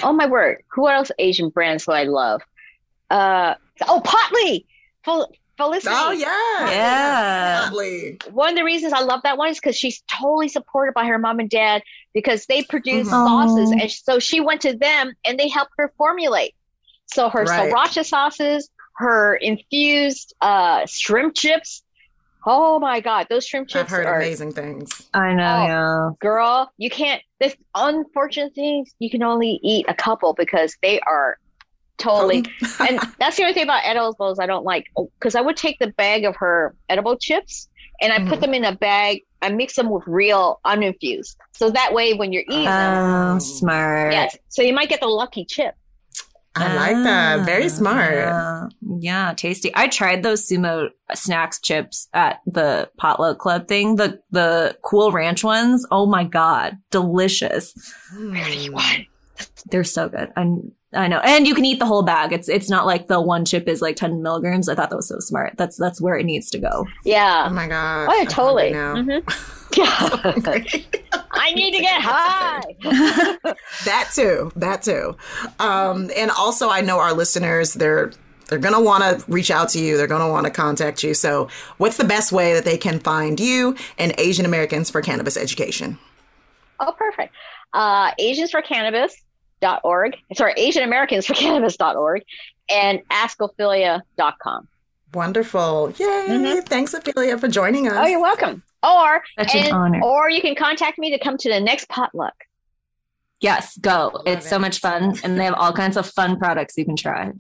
[0.03, 2.43] oh my word, who else Asian brands do I love?
[3.11, 3.55] Uh,
[3.89, 4.67] oh, Potli.
[5.05, 5.95] Fel- Felicity.
[5.97, 7.71] Oh yeah, yeah.
[8.33, 11.17] One of the reasons I love that one is because she's totally supported by her
[11.17, 13.27] mom and dad because they produce mm-hmm.
[13.27, 16.57] sauces, and so she went to them and they helped her formulate.
[17.07, 17.73] So her right.
[17.73, 21.84] sriracha sauces, her infused uh, shrimp chips,
[22.47, 25.09] Oh my god, those shrimp chips I've heard are amazing things.
[25.15, 26.11] I know, oh, yeah.
[26.21, 31.39] Girl, you can't this unfortunate things you can only eat a couple because they are
[31.97, 32.45] totally
[32.81, 34.87] and that's the only thing about edibles I don't like
[35.19, 37.69] because I would take the bag of her edible chips
[38.01, 38.29] and I mm.
[38.29, 38.41] put mm-hmm.
[38.43, 39.23] them in a bag.
[39.41, 41.37] I mix them with real uninfused.
[41.53, 44.13] So that way when you're eating oh, them, smart.
[44.13, 44.37] Yes.
[44.49, 45.75] So you might get the lucky chip.
[46.57, 47.45] I like that.
[47.45, 48.15] Very ah, smart.
[48.15, 48.69] Yeah.
[49.01, 49.73] yeah, tasty.
[49.75, 53.97] I tried those Tsumo Snacks chips at the potluck club thing.
[53.97, 55.87] The the cool ranch ones.
[55.91, 57.75] Oh my god, delicious.
[58.17, 59.01] Really, what?
[59.71, 60.33] They're so good.
[60.37, 60.47] I
[60.95, 62.33] I know, and you can eat the whole bag.
[62.33, 64.69] It's it's not like the one chip is like ten milligrams.
[64.69, 65.55] I thought that was so smart.
[65.57, 66.87] That's that's where it needs to go.
[67.05, 67.47] Yeah.
[67.49, 68.09] Oh my god.
[68.11, 68.73] Oh, yeah, totally.
[69.75, 71.19] Mm-hmm.
[71.33, 72.63] I need to get high.
[73.85, 74.53] that too.
[74.55, 75.17] That too.
[75.59, 78.13] Um, and also, I know our listeners, they're
[78.49, 79.97] they're going to want to reach out to you.
[79.97, 81.15] They're going to want to contact you.
[81.15, 85.37] So, what's the best way that they can find you and Asian Americans for Cannabis
[85.37, 85.99] Education?
[86.79, 87.35] Oh, perfect.
[87.73, 88.63] Uh, Asians for
[89.65, 90.17] Cannabis.org.
[90.35, 92.23] Sorry, Asian Americans for Cannabis.org
[92.69, 94.69] and askophelia.com.
[95.13, 95.93] Wonderful.
[95.97, 96.07] Yay.
[96.07, 96.61] Mm-hmm.
[96.61, 97.95] Thanks, Ophelia, for joining us.
[97.97, 98.63] Oh, you're welcome.
[98.83, 100.01] Or Such and, an honor.
[100.03, 102.35] Or you can contact me to come to the next potluck.
[103.41, 104.23] Yes, go.
[104.27, 104.49] It's it.
[104.49, 105.17] so much fun.
[105.23, 107.33] And they have all kinds of fun products you can try.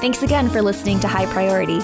[0.00, 1.80] Thanks again for listening to High Priority.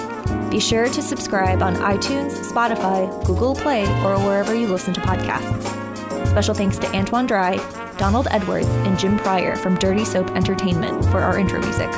[0.51, 6.27] Be sure to subscribe on iTunes, Spotify, Google Play, or wherever you listen to podcasts.
[6.27, 7.55] Special thanks to Antoine Dry,
[7.97, 11.89] Donald Edwards, and Jim Pryor from Dirty Soap Entertainment for our intro music.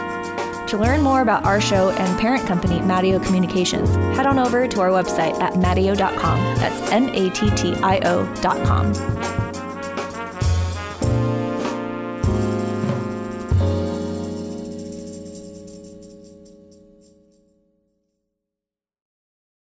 [0.68, 4.82] To learn more about our show and parent company, Mattio Communications, head on over to
[4.82, 6.56] our website at mattio.com.
[6.58, 8.94] That's M A T T I O.com.